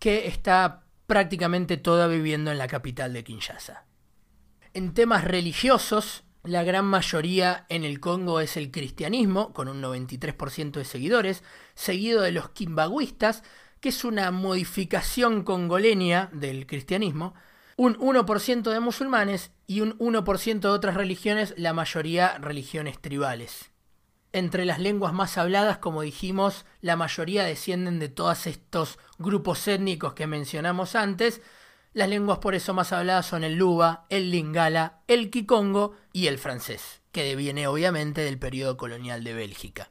que 0.00 0.26
está 0.26 0.82
prácticamente 1.06 1.76
toda 1.76 2.08
viviendo 2.08 2.50
en 2.50 2.58
la 2.58 2.66
capital 2.66 3.12
de 3.12 3.22
Kinshasa. 3.22 3.86
En 4.74 4.92
temas 4.92 5.22
religiosos, 5.22 6.24
la 6.42 6.64
gran 6.64 6.84
mayoría 6.84 7.64
en 7.68 7.84
el 7.84 8.00
Congo 8.00 8.40
es 8.40 8.56
el 8.56 8.72
cristianismo, 8.72 9.52
con 9.52 9.68
un 9.68 9.80
93% 9.80 10.72
de 10.72 10.84
seguidores, 10.84 11.44
seguido 11.74 12.22
de 12.22 12.32
los 12.32 12.50
kimbaguistas, 12.50 13.44
que 13.80 13.90
es 13.90 14.04
una 14.04 14.32
modificación 14.32 15.44
congoleña 15.44 16.28
del 16.32 16.66
cristianismo, 16.66 17.34
un 17.82 17.98
1% 17.98 18.70
de 18.70 18.78
musulmanes 18.78 19.50
y 19.66 19.80
un 19.80 19.98
1% 19.98 20.60
de 20.60 20.68
otras 20.68 20.94
religiones, 20.94 21.52
la 21.56 21.72
mayoría 21.72 22.38
religiones 22.38 23.00
tribales. 23.00 23.72
Entre 24.32 24.64
las 24.64 24.78
lenguas 24.78 25.12
más 25.12 25.36
habladas, 25.36 25.78
como 25.78 26.02
dijimos, 26.02 26.64
la 26.80 26.94
mayoría 26.94 27.42
descienden 27.42 27.98
de 27.98 28.08
todos 28.08 28.46
estos 28.46 29.00
grupos 29.18 29.66
étnicos 29.66 30.14
que 30.14 30.28
mencionamos 30.28 30.94
antes. 30.94 31.40
Las 31.92 32.08
lenguas 32.08 32.38
por 32.38 32.54
eso 32.54 32.72
más 32.72 32.92
habladas 32.92 33.26
son 33.26 33.42
el 33.42 33.56
luba, 33.56 34.06
el 34.10 34.30
lingala, 34.30 35.00
el 35.08 35.28
kikongo 35.28 35.96
y 36.12 36.28
el 36.28 36.38
francés, 36.38 37.02
que 37.10 37.24
deviene 37.24 37.66
obviamente 37.66 38.20
del 38.20 38.38
periodo 38.38 38.76
colonial 38.76 39.24
de 39.24 39.34
Bélgica. 39.34 39.90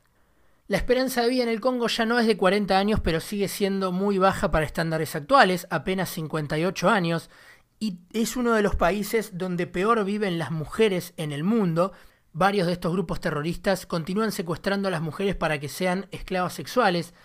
La 0.72 0.78
esperanza 0.78 1.22
de 1.22 1.28
vida 1.28 1.44
en 1.44 1.50
el 1.50 1.60
Congo 1.60 1.90
ya 1.90 2.06
no 2.06 2.18
es 2.18 2.26
de 2.26 2.38
40 2.38 2.80
años, 2.80 3.02
pero 3.02 3.20
sigue 3.20 3.50
siendo 3.50 3.92
muy 3.92 4.18
baja 4.18 4.52
para 4.52 4.66
estándares 4.66 5.18
actuales, 5.18 5.68
apenas 5.70 6.08
58 6.12 6.90
años, 6.90 7.30
y 7.82 7.98
es 8.14 8.38
uno 8.38 8.54
de 8.54 8.62
los 8.62 8.76
países 8.76 9.32
donde 9.40 9.66
peor 9.66 10.06
viven 10.06 10.38
las 10.38 10.52
mujeres 10.52 11.14
en 11.18 11.32
el 11.32 11.44
mundo, 11.44 11.94
varios 12.32 12.68
de 12.68 12.74
estos 12.74 12.94
grupos 12.94 13.20
terroristas 13.20 13.88
continúan 13.88 14.32
secuestrando 14.32 14.88
a 14.88 14.92
las 14.92 15.02
mujeres 15.02 15.36
para 15.36 15.60
que 15.60 15.68
sean 15.68 16.08
esclavas 16.12 16.54
sexuales, 16.54 17.16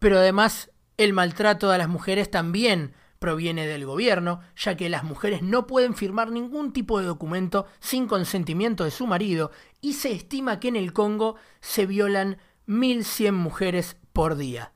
pero 0.00 0.18
además 0.18 0.72
el 0.96 1.12
maltrato 1.12 1.70
a 1.70 1.78
las 1.78 1.88
mujeres 1.88 2.28
también 2.28 2.92
proviene 3.20 3.68
del 3.68 3.86
gobierno, 3.86 4.40
ya 4.56 4.76
que 4.76 4.88
las 4.88 5.04
mujeres 5.04 5.42
no 5.42 5.68
pueden 5.68 5.94
firmar 5.94 6.32
ningún 6.32 6.72
tipo 6.72 6.98
de 6.98 7.06
documento 7.06 7.66
sin 7.78 8.08
consentimiento 8.08 8.82
de 8.82 8.90
su 8.90 9.06
marido 9.06 9.52
y 9.80 9.92
se 9.92 10.10
estima 10.10 10.58
que 10.58 10.68
en 10.68 10.76
el 10.76 10.92
Congo 10.92 11.36
se 11.60 11.86
violan 11.86 12.38
1.100 12.66 13.30
mujeres 13.30 13.96
por 14.12 14.36
día. 14.36 14.72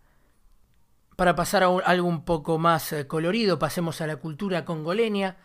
Para 1.17 1.37
pasar 1.37 1.63
a 1.63 1.69
algo 1.69 2.09
un 2.09 2.25
poco 2.25 2.59
más 2.59 2.93
eh, 2.93 3.07
colorido, 3.07 3.59
pasemos 3.59 4.01
a 4.01 4.07
la 4.07 4.17
cultura 4.17 4.65
congoleña. 4.65 5.37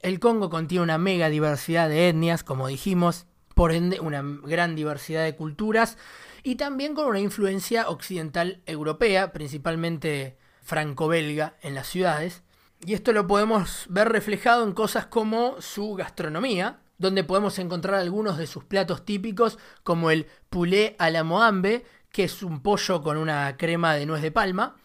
El 0.00 0.18
Congo 0.18 0.50
contiene 0.50 0.82
una 0.82 0.98
mega 0.98 1.28
diversidad 1.28 1.88
de 1.88 2.08
etnias, 2.08 2.42
como 2.42 2.66
dijimos, 2.66 3.26
por 3.54 3.72
ende 3.72 4.00
una 4.00 4.22
gran 4.24 4.74
diversidad 4.74 5.24
de 5.24 5.36
culturas 5.36 5.98
y 6.42 6.56
también 6.56 6.94
con 6.94 7.06
una 7.06 7.20
influencia 7.20 7.88
occidental 7.88 8.62
europea, 8.66 9.32
principalmente 9.32 10.38
franco-belga 10.62 11.56
en 11.62 11.74
las 11.74 11.88
ciudades. 11.88 12.42
Y 12.84 12.94
esto 12.94 13.12
lo 13.12 13.26
podemos 13.26 13.86
ver 13.88 14.08
reflejado 14.08 14.64
en 14.64 14.72
cosas 14.72 15.06
como 15.06 15.60
su 15.60 15.94
gastronomía, 15.94 16.80
donde 16.98 17.24
podemos 17.24 17.58
encontrar 17.58 17.96
algunos 17.96 18.38
de 18.38 18.46
sus 18.46 18.64
platos 18.64 19.04
típicos 19.04 19.58
como 19.82 20.10
el 20.10 20.26
poulet 20.50 20.96
à 20.98 21.10
la 21.10 21.22
moambe, 21.22 21.84
que 22.12 22.24
es 22.24 22.42
un 22.42 22.60
pollo 22.60 23.02
con 23.02 23.16
una 23.16 23.56
crema 23.56 23.94
de 23.94 24.06
nuez 24.06 24.22
de 24.22 24.30
palma, 24.30 24.76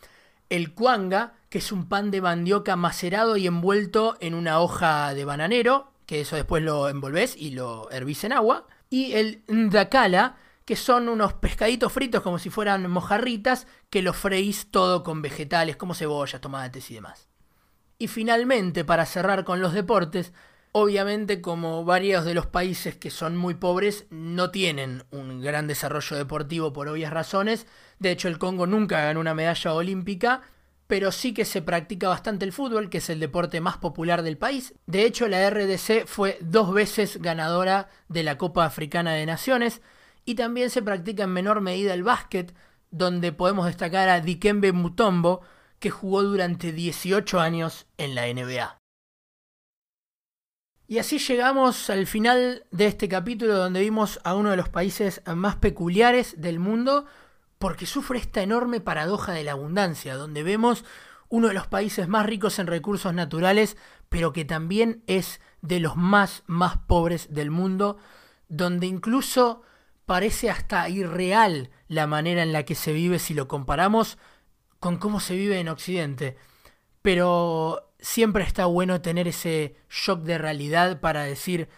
el 0.49 0.73
cuanga, 0.73 1.33
que 1.49 1.57
es 1.59 1.71
un 1.71 1.87
pan 1.87 2.11
de 2.11 2.21
mandioca 2.21 2.75
macerado 2.75 3.37
y 3.37 3.47
envuelto 3.47 4.17
en 4.19 4.33
una 4.33 4.59
hoja 4.59 5.13
de 5.13 5.25
bananero, 5.25 5.91
que 6.05 6.21
eso 6.21 6.35
después 6.35 6.63
lo 6.63 6.89
envolvés 6.89 7.35
y 7.37 7.51
lo 7.51 7.89
hervís 7.91 8.23
en 8.23 8.33
agua, 8.33 8.67
y 8.89 9.13
el 9.13 9.43
ndakala, 9.47 10.37
que 10.65 10.75
son 10.75 11.09
unos 11.09 11.33
pescaditos 11.33 11.91
fritos 11.91 12.21
como 12.21 12.39
si 12.39 12.49
fueran 12.49 12.89
mojarritas, 12.89 13.67
que 13.89 14.01
los 14.01 14.15
freís 14.15 14.69
todo 14.71 15.03
con 15.03 15.21
vegetales 15.21 15.75
como 15.75 15.93
cebollas, 15.93 16.41
tomates 16.41 16.89
y 16.91 16.95
demás. 16.95 17.27
Y 17.97 18.07
finalmente, 18.07 18.85
para 18.85 19.05
cerrar 19.05 19.43
con 19.43 19.61
los 19.61 19.73
deportes, 19.73 20.33
obviamente 20.73 21.39
como 21.39 21.85
varios 21.85 22.25
de 22.25 22.33
los 22.33 22.47
países 22.47 22.97
que 22.97 23.11
son 23.11 23.37
muy 23.37 23.53
pobres 23.53 24.05
no 24.09 24.51
tienen 24.51 25.03
un 25.11 25.39
gran 25.39 25.67
desarrollo 25.67 26.17
deportivo 26.17 26.73
por 26.73 26.89
obvias 26.89 27.13
razones, 27.13 27.67
de 27.99 28.11
hecho 28.11 28.27
el 28.27 28.39
Congo 28.39 28.67
nunca 28.67 29.01
ganó 29.01 29.19
una 29.19 29.35
medalla 29.35 29.73
olímpica, 29.73 30.41
pero 30.87 31.11
sí 31.11 31.33
que 31.33 31.45
se 31.45 31.61
practica 31.61 32.09
bastante 32.09 32.43
el 32.43 32.51
fútbol, 32.51 32.89
que 32.89 32.97
es 32.97 33.09
el 33.09 33.19
deporte 33.19 33.61
más 33.61 33.77
popular 33.77 34.21
del 34.21 34.37
país. 34.37 34.73
De 34.85 35.05
hecho, 35.05 35.27
la 35.27 35.49
RDC 35.49 36.05
fue 36.05 36.37
dos 36.41 36.73
veces 36.73 37.21
ganadora 37.21 37.87
de 38.09 38.23
la 38.23 38.37
Copa 38.37 38.65
Africana 38.65 39.13
de 39.13 39.25
Naciones, 39.25 39.81
y 40.25 40.35
también 40.35 40.69
se 40.69 40.81
practica 40.81 41.23
en 41.23 41.31
menor 41.31 41.61
medida 41.61 41.93
el 41.93 42.03
básquet, 42.03 42.53
donde 42.91 43.31
podemos 43.31 43.65
destacar 43.65 44.09
a 44.09 44.19
Dikembe 44.19 44.71
Mutombo, 44.71 45.41
que 45.79 45.89
jugó 45.89 46.23
durante 46.23 46.71
18 46.71 47.39
años 47.39 47.87
en 47.97 48.15
la 48.15 48.27
NBA. 48.27 48.82
Y 50.87 50.97
así 50.99 51.17
llegamos 51.17 51.89
al 51.89 52.07
final 52.07 52.65
de 52.71 52.87
este 52.87 53.07
capítulo 53.07 53.55
donde 53.55 53.79
vimos 53.79 54.19
a 54.23 54.35
uno 54.35 54.51
de 54.51 54.57
los 54.57 54.69
países 54.69 55.21
más 55.33 55.55
peculiares 55.55 56.41
del 56.41 56.59
mundo 56.59 57.05
porque 57.57 57.85
sufre 57.85 58.19
esta 58.19 58.41
enorme 58.41 58.81
paradoja 58.81 59.31
de 59.31 59.45
la 59.45 59.53
abundancia, 59.53 60.15
donde 60.15 60.43
vemos 60.43 60.83
uno 61.29 61.47
de 61.47 61.53
los 61.53 61.67
países 61.67 62.09
más 62.09 62.25
ricos 62.25 62.59
en 62.59 62.67
recursos 62.67 63.13
naturales, 63.13 63.77
pero 64.09 64.33
que 64.33 64.43
también 64.43 65.01
es 65.07 65.39
de 65.61 65.79
los 65.79 65.95
más, 65.95 66.43
más 66.45 66.77
pobres 66.77 67.33
del 67.33 67.49
mundo, 67.49 67.97
donde 68.49 68.85
incluso 68.85 69.61
parece 70.05 70.49
hasta 70.49 70.89
irreal 70.89 71.71
la 71.87 72.05
manera 72.05 72.43
en 72.43 72.51
la 72.51 72.65
que 72.65 72.75
se 72.75 72.91
vive 72.91 73.17
si 73.17 73.33
lo 73.33 73.47
comparamos 73.47 74.17
con 74.79 74.97
cómo 74.97 75.21
se 75.21 75.35
vive 75.35 75.59
en 75.59 75.69
Occidente. 75.69 76.35
Pero 77.01 77.92
siempre 78.03 78.43
está 78.43 78.65
bueno 78.65 79.01
tener 79.01 79.29
ese 79.29 79.77
shock 79.89 80.23
de 80.23 80.37
realidad 80.37 80.99
para 80.99 81.23
decir, 81.23 81.69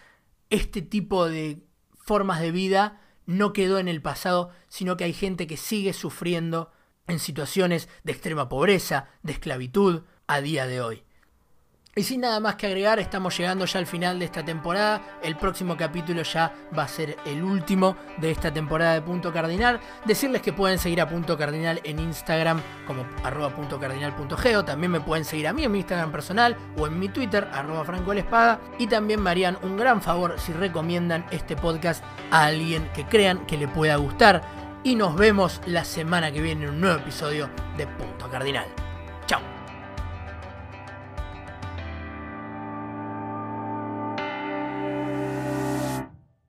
este 0.49 0.81
tipo 0.81 1.29
de 1.29 1.63
formas 1.93 2.41
de 2.41 2.51
vida 2.51 2.99
no 3.25 3.53
quedó 3.53 3.77
en 3.77 3.87
el 3.87 4.01
pasado, 4.01 4.49
sino 4.67 4.97
que 4.97 5.03
hay 5.03 5.13
gente 5.13 5.47
que 5.47 5.55
sigue 5.55 5.93
sufriendo 5.93 6.71
en 7.07 7.19
situaciones 7.19 7.87
de 8.03 8.11
extrema 8.11 8.49
pobreza, 8.49 9.07
de 9.21 9.33
esclavitud, 9.33 10.03
a 10.27 10.41
día 10.41 10.65
de 10.65 10.81
hoy. 10.81 11.04
Y 11.97 12.03
sin 12.03 12.19
nada 12.19 12.41
más 12.41 12.55
que 12.55 12.67
agregar, 12.67 12.99
estamos 12.99 13.37
llegando 13.37 13.63
ya 13.63 13.79
al 13.79 13.87
final 13.87 14.19
de 14.19 14.25
esta 14.25 14.43
temporada. 14.43 15.01
El 15.23 15.37
próximo 15.37 15.77
capítulo 15.77 16.23
ya 16.23 16.53
va 16.77 16.83
a 16.83 16.87
ser 16.89 17.15
el 17.25 17.41
último 17.41 17.95
de 18.17 18.31
esta 18.31 18.51
temporada 18.51 18.95
de 18.95 19.01
Punto 19.01 19.31
Cardinal. 19.31 19.79
Decirles 20.03 20.41
que 20.41 20.51
pueden 20.51 20.77
seguir 20.77 20.99
a 20.99 21.07
Punto 21.07 21.37
Cardinal 21.37 21.79
en 21.85 21.99
Instagram 21.99 22.61
como 22.85 23.05
arroba 23.23 23.55
punto 23.55 23.79
cardinal.geo. 23.79 24.65
También 24.65 24.91
me 24.91 24.99
pueden 24.99 25.23
seguir 25.23 25.47
a 25.47 25.53
mí 25.53 25.63
en 25.63 25.71
mi 25.71 25.77
Instagram 25.77 26.11
personal 26.11 26.57
o 26.77 26.85
en 26.85 26.99
mi 26.99 27.07
Twitter, 27.07 27.47
arroba 27.53 27.85
Franco 27.85 28.11
Espada. 28.11 28.59
Y 28.77 28.87
también 28.87 29.23
me 29.23 29.29
harían 29.29 29.57
un 29.63 29.77
gran 29.77 30.01
favor 30.01 30.37
si 30.37 30.51
recomiendan 30.51 31.25
este 31.31 31.55
podcast 31.55 32.03
a 32.29 32.47
alguien 32.47 32.89
que 32.93 33.05
crean 33.05 33.45
que 33.45 33.55
le 33.55 33.69
pueda 33.69 33.95
gustar. 33.95 34.41
Y 34.83 34.95
nos 34.95 35.15
vemos 35.15 35.61
la 35.65 35.85
semana 35.85 36.29
que 36.33 36.41
viene 36.41 36.65
en 36.65 36.71
un 36.71 36.81
nuevo 36.81 36.99
episodio 36.99 37.49
de 37.77 37.87
Punto 37.87 38.29
Cardinal. 38.29 38.65